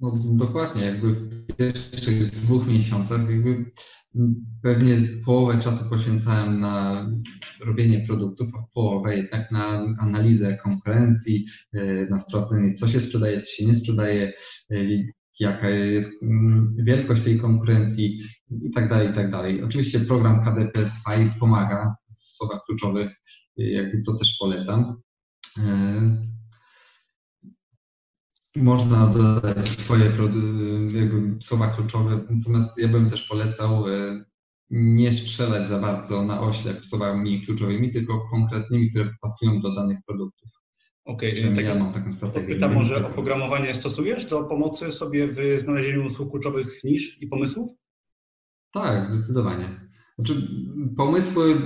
No, 0.00 0.18
dokładnie, 0.24 0.84
jakby 0.84 1.12
w 1.12 1.46
pierwszych 1.56 2.30
dwóch 2.30 2.66
miesiącach 2.66 3.30
jakby 3.30 3.70
pewnie 4.62 4.96
połowę 5.24 5.60
czasu 5.60 5.90
poświęcałem 5.90 6.60
na 6.60 7.06
robienie 7.60 8.04
produktów, 8.06 8.50
a 8.58 8.64
połowę 8.74 9.16
jednak 9.16 9.50
na 9.50 9.94
analizę 10.00 10.56
konkurencji, 10.56 11.46
e, 11.72 12.06
na 12.06 12.18
sprawdzenie, 12.18 12.72
co 12.72 12.88
się 12.88 13.00
sprzedaje, 13.00 13.40
co 13.40 13.50
się 13.50 13.66
nie 13.66 13.74
sprzedaje, 13.74 14.32
e, 14.70 14.76
jaka 15.40 15.70
jest 15.70 16.22
mm, 16.22 16.74
wielkość 16.78 17.22
tej 17.22 17.38
konkurencji 17.38 18.20
i 18.62 18.70
tak 18.70 18.88
dalej, 18.88 19.10
i 19.10 19.14
tak 19.14 19.30
dalej. 19.30 19.62
Oczywiście 19.62 20.00
program 20.00 20.44
KDP 20.44 20.86
5 21.08 21.32
pomaga 21.40 21.94
w 22.16 22.20
słowach 22.20 22.60
kluczowych, 22.66 23.10
jakby 23.56 24.02
to 24.02 24.14
też 24.14 24.36
polecam. 24.40 24.96
Można 28.56 29.06
dodać 29.06 29.68
swoje 29.68 30.04
jakby 30.04 31.42
słowa 31.42 31.68
kluczowe, 31.68 32.20
natomiast 32.30 32.78
ja 32.78 32.88
bym 32.88 33.10
też 33.10 33.28
polecał 33.28 33.88
e, 33.88 34.24
nie 34.70 35.12
strzelać 35.12 35.66
za 35.66 35.78
bardzo 35.78 36.24
na 36.24 36.40
oślep 36.40 36.86
słowami 36.86 37.42
kluczowymi, 37.46 37.92
tylko 37.92 38.28
konkretnymi, 38.30 38.90
które 38.90 39.14
pasują 39.20 39.60
do 39.60 39.74
danych 39.74 39.98
produktów. 40.06 40.50
Okej, 41.04 41.32
okay, 41.32 41.54
tak, 41.54 41.64
ja 41.64 41.74
mam 41.74 41.92
taką 41.92 42.12
strategię. 42.12 42.54
Pytam, 42.54 42.74
może 42.74 43.06
oprogramowanie 43.06 43.74
stosujesz 43.74 44.26
do 44.26 44.44
pomocy 44.44 44.92
sobie 44.92 45.28
w 45.28 45.60
znalezieniu 45.60 46.10
słów 46.10 46.30
kluczowych 46.30 46.84
nisz 46.84 47.22
i 47.22 47.26
pomysłów? 47.26 47.70
Tak, 48.72 49.14
zdecydowanie. 49.14 49.90
Znaczy, 50.18 50.48
pomysły 50.96 51.62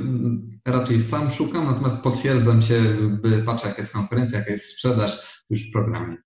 raczej 0.65 1.01
sam 1.01 1.31
szukam, 1.31 1.67
natomiast 1.67 2.03
potwierdzam 2.03 2.63
się, 2.63 2.97
by 3.23 3.43
patrzę, 3.43 3.69
jaka 3.69 3.83
jest 3.83 3.93
konkurencja, 3.93 4.39
jaka 4.39 4.53
jest 4.53 4.65
sprzedaż 4.65 5.43
już 5.51 5.69
w 5.69 5.73
programie. 5.73 6.17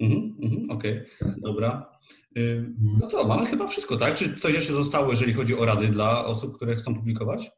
Mhm, 0.00 0.36
mhm, 0.42 0.70
Okej, 0.70 1.06
okay. 1.20 1.32
dobra. 1.42 1.90
Y, 2.36 2.74
no 2.78 3.06
co, 3.06 3.28
mamy 3.28 3.46
chyba 3.46 3.66
wszystko, 3.66 3.96
tak? 3.96 4.14
Czy 4.14 4.36
coś 4.36 4.54
jeszcze 4.54 4.72
zostało, 4.72 5.10
jeżeli 5.10 5.32
chodzi 5.32 5.54
o 5.54 5.64
rady 5.64 5.88
dla 5.88 6.26
osób, 6.26 6.56
które 6.56 6.76
chcą 6.76 6.94
publikować? 6.94 7.50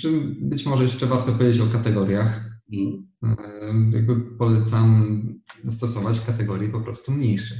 Czy 0.00 0.20
być 0.40 0.66
może 0.66 0.82
jeszcze 0.82 1.06
warto 1.06 1.32
powiedzieć 1.32 1.60
o 1.60 1.66
kategoriach. 1.66 2.50
Hmm. 2.70 3.92
Jakby 3.92 4.36
polecam 4.38 5.22
stosować 5.70 6.20
kategorie 6.20 6.68
po 6.68 6.80
prostu 6.80 7.12
mniejsze. 7.12 7.54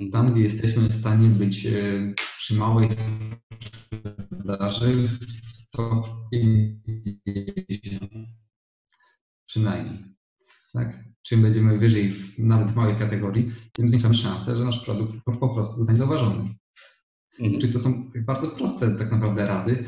Mhm. 0.00 0.10
Tam, 0.10 0.32
gdzie 0.32 0.42
jesteśmy 0.42 0.88
w 0.88 1.00
stanie 1.00 1.28
być 1.28 1.66
e, 1.66 1.70
przy 2.36 2.54
małej 2.54 2.88
sprzedaży 4.46 5.08
w 5.08 5.18
150 5.76 8.10
przynajmniej. 9.46 10.14
Tak? 10.72 11.04
Czym 11.28 11.42
będziemy 11.42 11.78
wyżej, 11.78 12.10
w, 12.10 12.38
nawet 12.38 12.70
w 12.70 12.76
małej 12.76 12.96
kategorii, 12.96 13.52
tym 13.72 13.88
zwiększamy 13.88 14.14
szansę, 14.14 14.56
że 14.56 14.64
nasz 14.64 14.84
produkt 14.84 15.12
po, 15.40 15.48
prostu 15.48 15.76
zostanie 15.76 15.98
zauważony. 15.98 16.54
Mhm. 17.38 17.60
Czyli 17.60 17.72
to 17.72 17.78
są 17.78 18.10
bardzo 18.26 18.48
proste 18.48 18.96
tak 18.96 19.10
naprawdę 19.10 19.46
rady, 19.46 19.84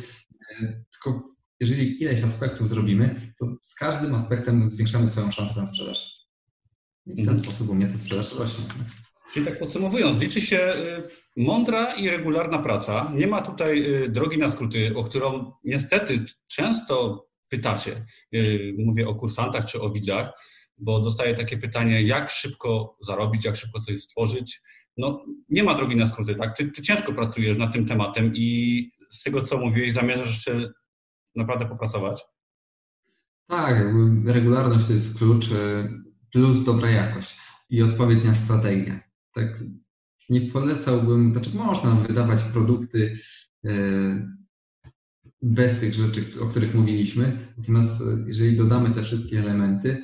e, 0.61 0.85
tylko 0.93 1.23
jeżeli 1.61 2.03
ileś 2.03 2.23
aspektów 2.23 2.69
zrobimy, 2.69 3.33
to 3.39 3.57
z 3.63 3.75
każdym 3.75 4.15
aspektem 4.15 4.71
zwiększamy 4.71 5.09
swoją 5.09 5.31
szansę 5.31 5.61
na 5.61 5.67
sprzedaż. 5.67 6.19
I 7.07 7.13
w 7.13 7.17
ten 7.17 7.29
mhm. 7.29 7.39
sposób 7.39 7.71
u 7.71 7.75
mnie 7.75 7.89
ta 7.89 7.99
sprzedaż 7.99 8.35
rośnie. 8.35 8.65
Czyli 9.33 9.47
tak 9.47 9.59
podsumowując, 9.59 10.21
liczy 10.21 10.41
się 10.41 10.75
y, 11.37 11.43
mądra 11.43 11.95
i 11.95 12.09
regularna 12.09 12.59
praca. 12.59 13.13
Nie 13.15 13.27
ma 13.27 13.43
tutaj 13.43 14.03
y, 14.05 14.09
drogi 14.09 14.39
na 14.39 14.49
skróty, 14.49 14.97
o 14.97 15.05
którą 15.05 15.53
niestety 15.65 16.25
często 16.47 17.27
pytacie. 17.49 18.07
Mówię 18.79 19.09
o 19.09 19.15
kursantach 19.15 19.67
czy 19.67 19.81
o 19.81 19.91
widzach, 19.91 20.33
bo 20.79 21.01
dostaję 21.01 21.35
takie 21.35 21.59
pytanie, 21.59 22.03
jak 22.03 22.31
szybko 22.31 22.97
zarobić, 23.07 23.45
jak 23.45 23.57
szybko 23.57 23.81
coś 23.81 23.99
stworzyć. 23.99 24.63
No, 24.97 25.25
nie 25.49 25.63
ma 25.63 25.75
drogi 25.75 25.97
na 25.97 26.07
skróty, 26.07 26.35
tak? 26.35 26.57
Ty, 26.57 26.71
ty 26.71 26.83
ciężko 26.83 27.13
pracujesz 27.13 27.59
nad 27.59 27.73
tym 27.73 27.87
tematem 27.87 28.33
i 28.35 28.91
z 29.11 29.23
tego, 29.23 29.41
co 29.41 29.59
mówiłeś, 29.59 29.93
zamierzasz 29.93 30.29
jeszcze 30.29 30.73
naprawdę 31.37 31.67
popracować? 31.67 32.25
Tak, 33.47 33.85
regularność 34.27 34.87
to 34.87 34.93
jest 34.93 35.19
klucz, 35.19 35.47
plus 36.33 36.65
dobra 36.65 36.91
jakość 36.91 37.37
i 37.71 37.83
odpowiednia 37.83 38.35
strategia 38.35 39.09
tak 39.39 39.59
nie 40.31 40.41
polecałbym, 40.41 41.33
znaczy 41.33 41.57
można 41.57 41.95
wydawać 41.95 42.43
produkty 42.43 43.19
e, 43.65 44.39
bez 45.43 45.81
tych 45.81 45.95
rzeczy, 45.95 46.25
o 46.41 46.47
których 46.47 46.75
mówiliśmy, 46.75 47.39
natomiast 47.59 48.01
e, 48.01 48.05
jeżeli 48.27 48.57
dodamy 48.57 48.95
te 48.95 49.03
wszystkie 49.03 49.39
elementy, 49.41 50.03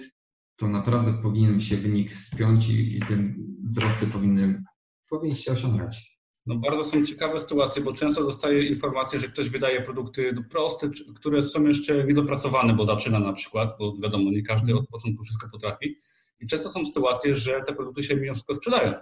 to 0.56 0.68
naprawdę 0.68 1.22
powinien 1.22 1.60
się 1.60 1.76
wynik 1.76 2.14
spiąć 2.14 2.68
i, 2.68 2.96
i 2.96 3.00
te 3.00 3.34
wzrosty 3.64 4.06
powinny, 4.06 4.62
powinien 5.10 5.36
się 5.36 5.52
osiągać. 5.52 6.18
No 6.46 6.56
bardzo 6.56 6.84
są 6.84 7.06
ciekawe 7.06 7.40
sytuacje, 7.40 7.82
bo 7.82 7.92
często 7.92 8.24
dostaję 8.24 8.62
informację, 8.62 9.20
że 9.20 9.28
ktoś 9.28 9.48
wydaje 9.48 9.82
produkty 9.82 10.36
proste, 10.50 10.90
które 11.14 11.42
są 11.42 11.64
jeszcze 11.64 12.04
niedopracowane, 12.04 12.74
bo 12.74 12.86
zaczyna 12.86 13.20
na 13.20 13.32
przykład, 13.32 13.76
bo 13.78 13.96
wiadomo, 14.02 14.30
nie 14.30 14.42
każdy 14.42 14.74
od 14.76 14.88
początku 14.88 15.24
wszystko 15.24 15.48
potrafi. 15.52 15.96
I 16.40 16.46
często 16.46 16.70
są 16.70 16.86
sytuacje, 16.86 17.36
że 17.36 17.60
te 17.66 17.74
produkty 17.74 18.02
się 18.02 18.16
mimo 18.16 18.34
wszystko 18.34 18.54
sprzedają 18.54 18.94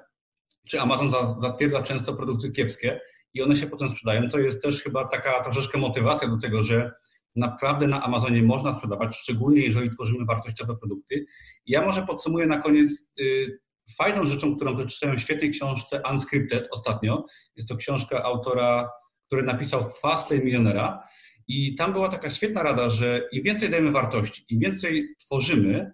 czy 0.69 0.81
Amazon 0.81 1.13
zatwierdza 1.41 1.83
często 1.83 2.15
produkty 2.15 2.51
kiepskie 2.51 3.01
i 3.35 3.43
one 3.43 3.57
się 3.57 3.67
potem 3.67 3.89
sprzedają. 3.89 4.29
To 4.29 4.39
jest 4.39 4.63
też 4.63 4.83
chyba 4.83 5.05
taka 5.05 5.45
troszeczkę 5.45 5.79
motywacja 5.79 6.29
do 6.29 6.37
tego, 6.37 6.63
że 6.63 6.93
naprawdę 7.37 7.87
na 7.87 8.03
Amazonie 8.03 8.43
można 8.43 8.73
sprzedawać, 8.73 9.17
szczególnie 9.17 9.61
jeżeli 9.61 9.91
tworzymy 9.91 10.25
wartościowe 10.25 10.77
produkty. 10.77 11.27
Ja 11.67 11.87
może 11.87 12.03
podsumuję 12.03 12.47
na 12.47 12.59
koniec 12.59 13.13
y, 13.21 13.61
fajną 13.97 14.27
rzeczą, 14.27 14.57
którą 14.57 14.77
przeczytałem 14.77 15.19
w 15.19 15.21
świetnej 15.21 15.51
książce 15.51 16.03
Unscripted 16.11 16.69
ostatnio. 16.71 17.25
Jest 17.57 17.69
to 17.69 17.77
książka 17.77 18.23
autora, 18.23 18.91
który 19.27 19.43
napisał 19.43 19.91
Fastlane 19.91 20.45
Milionera. 20.45 21.03
I 21.49 21.75
tam 21.75 21.93
była 21.93 22.09
taka 22.09 22.31
świetna 22.31 22.63
rada, 22.63 22.91
że 22.91 23.29
im 23.33 23.43
więcej 23.43 23.71
dajemy 23.71 23.93
wartości, 23.93 24.45
im 24.49 24.61
więcej 24.61 25.09
tworzymy, 25.19 25.93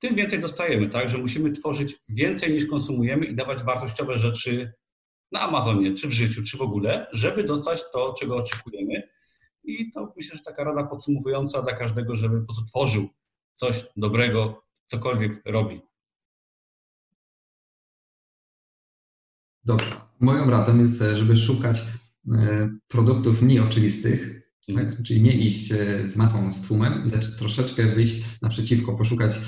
tym 0.00 0.14
więcej 0.14 0.38
dostajemy, 0.38 0.88
tak? 0.88 1.10
Że 1.10 1.18
musimy 1.18 1.52
tworzyć 1.52 1.96
więcej 2.08 2.52
niż 2.52 2.66
konsumujemy 2.66 3.26
i 3.26 3.34
dawać 3.34 3.62
wartościowe 3.62 4.18
rzeczy 4.18 4.72
na 5.32 5.40
Amazonie, 5.40 5.94
czy 5.94 6.08
w 6.08 6.12
życiu, 6.12 6.42
czy 6.42 6.56
w 6.56 6.62
ogóle, 6.62 7.06
żeby 7.12 7.44
dostać 7.44 7.82
to, 7.92 8.14
czego 8.20 8.36
oczekujemy. 8.36 9.02
I 9.64 9.90
to 9.90 10.12
myślę, 10.16 10.36
że 10.36 10.42
taka 10.42 10.64
rada 10.64 10.84
podsumowująca 10.84 11.62
dla 11.62 11.72
każdego, 11.72 12.16
żeby 12.16 12.40
po 12.40 12.46
prostu 12.46 12.64
tworzył 12.64 13.08
coś 13.54 13.86
dobrego, 13.96 14.62
cokolwiek 14.88 15.42
robi. 15.44 15.80
Dobra. 19.64 20.10
Moją 20.20 20.50
radą 20.50 20.78
jest, 20.78 21.02
żeby 21.14 21.36
szukać 21.36 21.82
e, 22.32 22.70
produktów 22.88 23.42
nieoczywistych, 23.42 24.40
tak? 24.74 25.02
Czyli 25.02 25.22
nie 25.22 25.32
iść 25.32 25.72
e, 25.72 26.08
z 26.08 26.16
masą, 26.16 26.52
z 26.52 26.68
tłumem, 26.68 27.10
lecz 27.10 27.36
troszeczkę 27.36 27.94
wyjść 27.94 28.22
naprzeciwko, 28.42 28.96
poszukać 28.96 29.38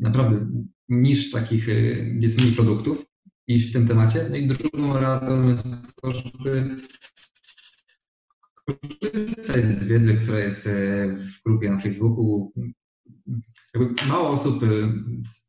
naprawdę 0.00 0.46
niż 0.88 1.30
takich, 1.30 1.68
e, 1.68 1.94
gdzie 1.94 2.26
jest 2.26 2.40
mniej 2.40 2.52
produktów, 2.52 3.06
iść 3.46 3.70
w 3.70 3.72
tym 3.72 3.86
temacie. 3.86 4.26
No 4.30 4.36
i 4.36 4.46
drugą 4.46 5.00
radą 5.00 5.48
jest 5.48 5.66
to, 6.02 6.12
żeby 6.12 6.76
korzystać 9.12 9.64
z 9.64 9.86
wiedzy, 9.86 10.14
która 10.14 10.38
jest 10.38 10.66
e, 10.66 10.70
w 11.16 11.42
grupie 11.46 11.70
na 11.70 11.78
Facebooku. 11.78 12.52
Jakby 13.74 14.06
mało 14.06 14.30
osób 14.30 14.64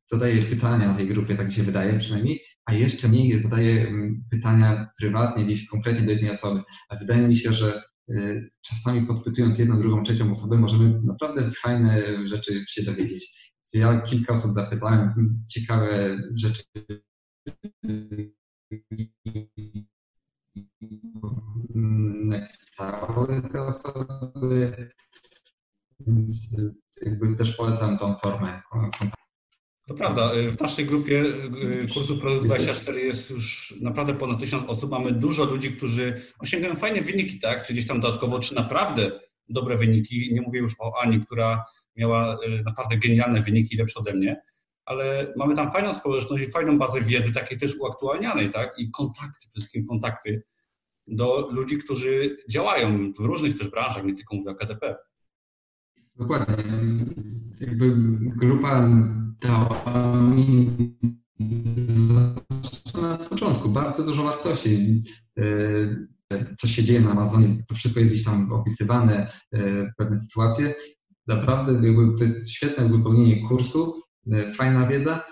zadaje 0.08 0.42
pytania 0.42 0.94
tej 0.94 1.08
grupie, 1.08 1.36
tak 1.36 1.48
mi 1.48 1.54
się 1.54 1.64
wydaje 1.64 2.00
przynajmniej, 2.00 2.42
a 2.66 2.74
jeszcze 2.74 3.08
mniej 3.08 3.40
zadaje 3.40 3.94
pytania 4.32 4.88
prywatnie, 5.00 5.46
gdzieś 5.46 5.68
konkretnie 5.68 6.06
do 6.06 6.12
jednej 6.12 6.32
osoby. 6.32 6.62
A 6.90 6.96
wydaje 6.96 7.28
mi 7.28 7.38
się, 7.38 7.54
że 7.54 7.82
Y, 8.10 8.50
czasami 8.62 9.08
podpytując 9.08 9.60
jedną, 9.60 9.82
drugą, 9.82 10.04
trzecią 10.04 10.32
osobę, 10.32 10.58
możemy 10.58 11.02
naprawdę 11.04 11.52
fajne 11.52 12.04
rzeczy 12.28 12.66
się 12.70 12.84
dowiedzieć. 12.84 13.54
Ja 13.74 14.02
kilka 14.02 14.34
osób 14.34 14.52
zapytałem, 14.52 15.14
ciekawe 15.50 16.18
rzeczy 16.36 16.64
te 23.52 23.62
osoby, 23.62 24.90
więc 26.00 26.58
jakby 27.02 27.36
też 27.36 27.56
polecam 27.56 27.98
tą 27.98 28.16
formę. 28.16 28.62
To 29.88 29.94
prawda. 29.94 30.34
Y, 30.34 30.52
w 30.52 30.60
naszej 30.60 30.86
grupie 30.86 31.24
y, 31.24 31.88
kursu 31.94 32.18
Produkt 32.18 32.46
24 32.46 33.02
jest 33.02 33.32
już 33.32 33.74
naprawdę 33.82 34.14
ponad 34.14 34.40
tysiąc 34.40 34.70
osób. 34.70 34.92
Mamy 34.92 35.12
dużo 35.12 35.46
ludzi, 35.46 35.72
którzy 35.72 36.22
osiągają 36.40 36.76
fajne 36.76 37.02
wyniki, 37.02 37.40
tak? 37.40 37.68
Czy 37.68 37.74
gdzieś 37.74 37.88
tam 37.88 38.02
dodatkowo, 38.02 38.40
czy 38.40 38.56
naprawdę 38.56 39.20
dobre 39.50 39.78
wyniki. 39.78 40.34
Nie 40.34 40.42
mówię 40.42 40.60
już 40.60 40.74
o 40.80 41.02
Ani, 41.02 41.26
która 41.26 41.66
miała 41.96 42.34
y, 42.34 42.64
naprawdę 42.64 42.98
genialne 42.98 43.42
wyniki, 43.42 43.78
lepsze 43.78 44.00
ode 44.00 44.14
mnie, 44.14 44.42
ale 44.86 45.34
mamy 45.38 45.56
tam 45.56 45.72
fajną 45.72 45.94
społeczność 45.94 46.44
i 46.44 46.52
fajną 46.52 46.78
bazę 46.78 47.02
wiedzy, 47.02 47.34
takiej 47.34 47.58
też 47.58 47.76
uaktualnianej, 47.80 48.50
tak? 48.50 48.74
I 48.78 48.92
kontakty, 48.92 49.40
przede 49.40 49.54
wszystkim 49.54 49.88
kontakty 49.88 50.44
do 51.08 51.50
ludzi, 51.52 51.78
którzy 51.78 52.38
działają 52.50 53.14
w 53.14 53.20
różnych 53.20 53.58
też 53.58 53.68
branżach, 53.68 54.06
nie 54.06 54.16
tylko 54.16 54.36
mówię 54.36 54.52
o 54.52 54.56
KDP. 54.56 54.96
Dokładnie. 56.16 56.56
Jakby 57.62 57.96
grupa 58.38 58.90
dała 59.42 60.22
mi 60.22 60.72
na 63.02 63.18
początku 63.18 63.70
bardzo 63.70 64.04
dużo 64.04 64.24
wartości. 64.24 65.04
E, 65.38 65.44
coś 66.58 66.72
się 66.72 66.84
dzieje 66.84 67.02
na 67.02 67.12
Amazonie, 67.12 67.64
to 67.68 67.76
wszystko 67.76 68.00
jest 68.00 68.14
gdzieś 68.14 68.26
tam 68.26 68.54
opisywane, 68.54 69.32
e, 69.54 69.92
pewne 69.98 70.18
sytuacje. 70.18 70.74
Naprawdę 71.28 71.82
to 72.18 72.24
jest 72.24 72.52
świetne 72.52 72.86
uzupełnienie 72.86 73.48
kursu, 73.48 74.02
e, 74.32 74.54
fajna 74.54 74.88
wiedza. 74.88 75.24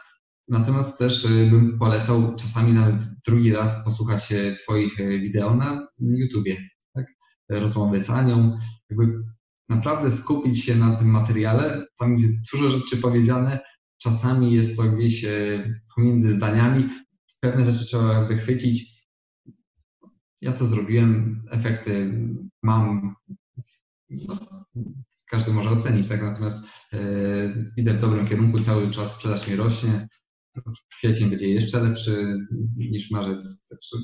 Natomiast 0.49 0.99
też 0.99 1.27
bym 1.27 1.79
polecał 1.79 2.35
czasami 2.35 2.73
nawet 2.73 3.05
drugi 3.27 3.53
raz 3.53 3.85
posłuchać 3.85 4.33
Twoich 4.63 4.97
wideo 4.97 5.55
na 5.55 5.87
YouTubie. 5.99 6.57
Tak? 6.93 7.05
Rozmowy 7.49 8.01
z 8.01 8.09
Anią. 8.09 8.57
Jakby 8.89 9.23
naprawdę 9.69 10.11
skupić 10.11 10.63
się 10.63 10.75
na 10.75 10.95
tym 10.95 11.07
materiale. 11.07 11.85
Tam 11.97 12.17
jest 12.17 12.51
dużo 12.53 12.69
rzeczy 12.69 12.97
powiedziane, 12.97 13.59
czasami 13.97 14.53
jest 14.53 14.77
to 14.77 14.83
gdzieś 14.83 15.25
e, 15.25 15.29
pomiędzy 15.95 16.33
zdaniami. 16.33 16.89
Pewne 17.41 17.71
rzeczy 17.71 17.85
trzeba 17.85 18.27
wychwycić. 18.27 19.05
ja 20.41 20.53
to 20.53 20.65
zrobiłem, 20.65 21.43
efekty 21.51 22.19
mam, 22.63 23.15
no, 24.09 24.37
każdy 25.29 25.53
może 25.53 25.69
ocenić, 25.69 26.07
tak? 26.07 26.21
Natomiast 26.21 26.65
e, 26.93 26.99
idę 27.77 27.93
w 27.93 28.01
dobrym 28.01 28.27
kierunku, 28.27 28.59
cały 28.59 28.91
czas 28.91 29.15
sprzedaż 29.15 29.47
mi 29.47 29.55
rośnie. 29.55 30.07
Kwiecień 30.97 31.29
będzie 31.29 31.49
jeszcze 31.49 31.79
lepszy 31.79 32.37
niż 32.77 33.11
marzec, 33.11 33.67
także 33.67 33.97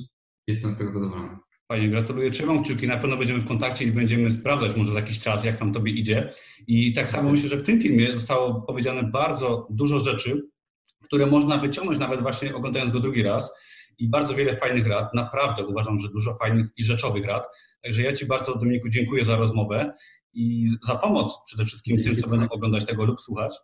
jestem 0.46 0.72
z 0.72 0.78
tego 0.78 0.90
zadowolony. 0.90 1.38
Fajnie, 1.68 1.88
gratuluję. 1.88 2.30
Trzymam 2.30 2.62
kciuki, 2.62 2.86
na 2.86 2.96
pewno 2.96 3.16
będziemy 3.16 3.40
w 3.40 3.46
kontakcie 3.46 3.84
i 3.84 3.92
będziemy 3.92 4.30
sprawdzać 4.30 4.76
może 4.76 4.92
za 4.92 5.00
jakiś 5.00 5.20
czas, 5.20 5.44
jak 5.44 5.58
tam 5.58 5.72
Tobie 5.72 5.92
idzie. 5.92 6.34
I 6.66 6.92
tak 6.92 7.08
samo 7.08 7.32
myślę, 7.32 7.48
że 7.48 7.56
w 7.56 7.62
tym 7.62 7.80
filmie 7.80 8.12
zostało 8.12 8.62
powiedziane 8.62 9.02
bardzo 9.02 9.66
dużo 9.70 9.98
rzeczy, 9.98 10.48
które 11.04 11.26
można 11.26 11.58
wyciągnąć 11.58 11.98
nawet 11.98 12.22
właśnie 12.22 12.54
oglądając 12.54 12.92
go 12.92 13.00
drugi 13.00 13.22
raz 13.22 13.52
i 13.98 14.08
bardzo 14.08 14.34
wiele 14.34 14.56
fajnych 14.56 14.86
rad. 14.86 15.14
Naprawdę 15.14 15.66
uważam, 15.66 15.98
że 15.98 16.08
dużo 16.08 16.34
fajnych 16.34 16.66
i 16.76 16.84
rzeczowych 16.84 17.26
rad. 17.26 17.46
Także 17.82 18.02
ja 18.02 18.12
Ci 18.12 18.26
bardzo, 18.26 18.58
Dominiku, 18.58 18.88
dziękuję 18.88 19.24
za 19.24 19.36
rozmowę 19.36 19.92
i 20.32 20.66
za 20.86 20.94
pomoc 20.94 21.38
przede 21.46 21.64
wszystkim 21.64 21.96
Dzięki 21.96 22.10
tym, 22.10 22.18
co 22.18 22.28
będą 22.28 22.48
oglądać 22.48 22.86
tego 22.86 23.04
lub 23.04 23.20
słuchać. 23.20 23.54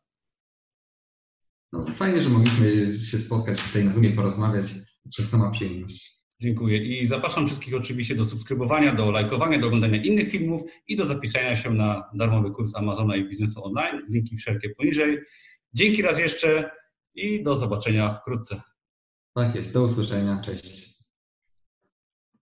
No, 1.77 1.87
fajnie, 1.95 2.23
że 2.23 2.31
mogliśmy 2.31 2.93
się 2.99 3.19
spotkać 3.19 3.63
tutaj 3.63 3.85
na 3.85 3.91
Zoomie, 3.91 4.13
porozmawiać. 4.13 4.67
To 5.17 5.23
sama 5.23 5.51
przyjemność. 5.51 6.17
Dziękuję 6.41 6.79
i 6.79 7.07
zapraszam 7.07 7.47
wszystkich 7.47 7.75
oczywiście 7.75 8.15
do 8.15 8.25
subskrybowania, 8.25 8.95
do 8.95 9.11
lajkowania, 9.11 9.59
do 9.59 9.67
oglądania 9.67 10.03
innych 10.03 10.31
filmów 10.31 10.63
i 10.89 10.97
do 10.97 11.05
zapisania 11.07 11.57
się 11.57 11.71
na 11.71 12.11
darmowy 12.15 12.51
kurs 12.51 12.75
Amazona 12.75 13.17
i 13.17 13.29
biznesu 13.29 13.65
online. 13.65 14.03
Linki 14.11 14.37
wszelkie 14.37 14.71
poniżej. 14.71 15.19
Dzięki 15.73 16.03
raz 16.03 16.19
jeszcze 16.19 16.71
i 17.15 17.43
do 17.43 17.57
zobaczenia 17.57 18.11
wkrótce. 18.13 18.61
Tak 19.35 19.55
jest, 19.55 19.73
do 19.73 19.83
usłyszenia, 19.83 20.41
cześć. 20.45 20.96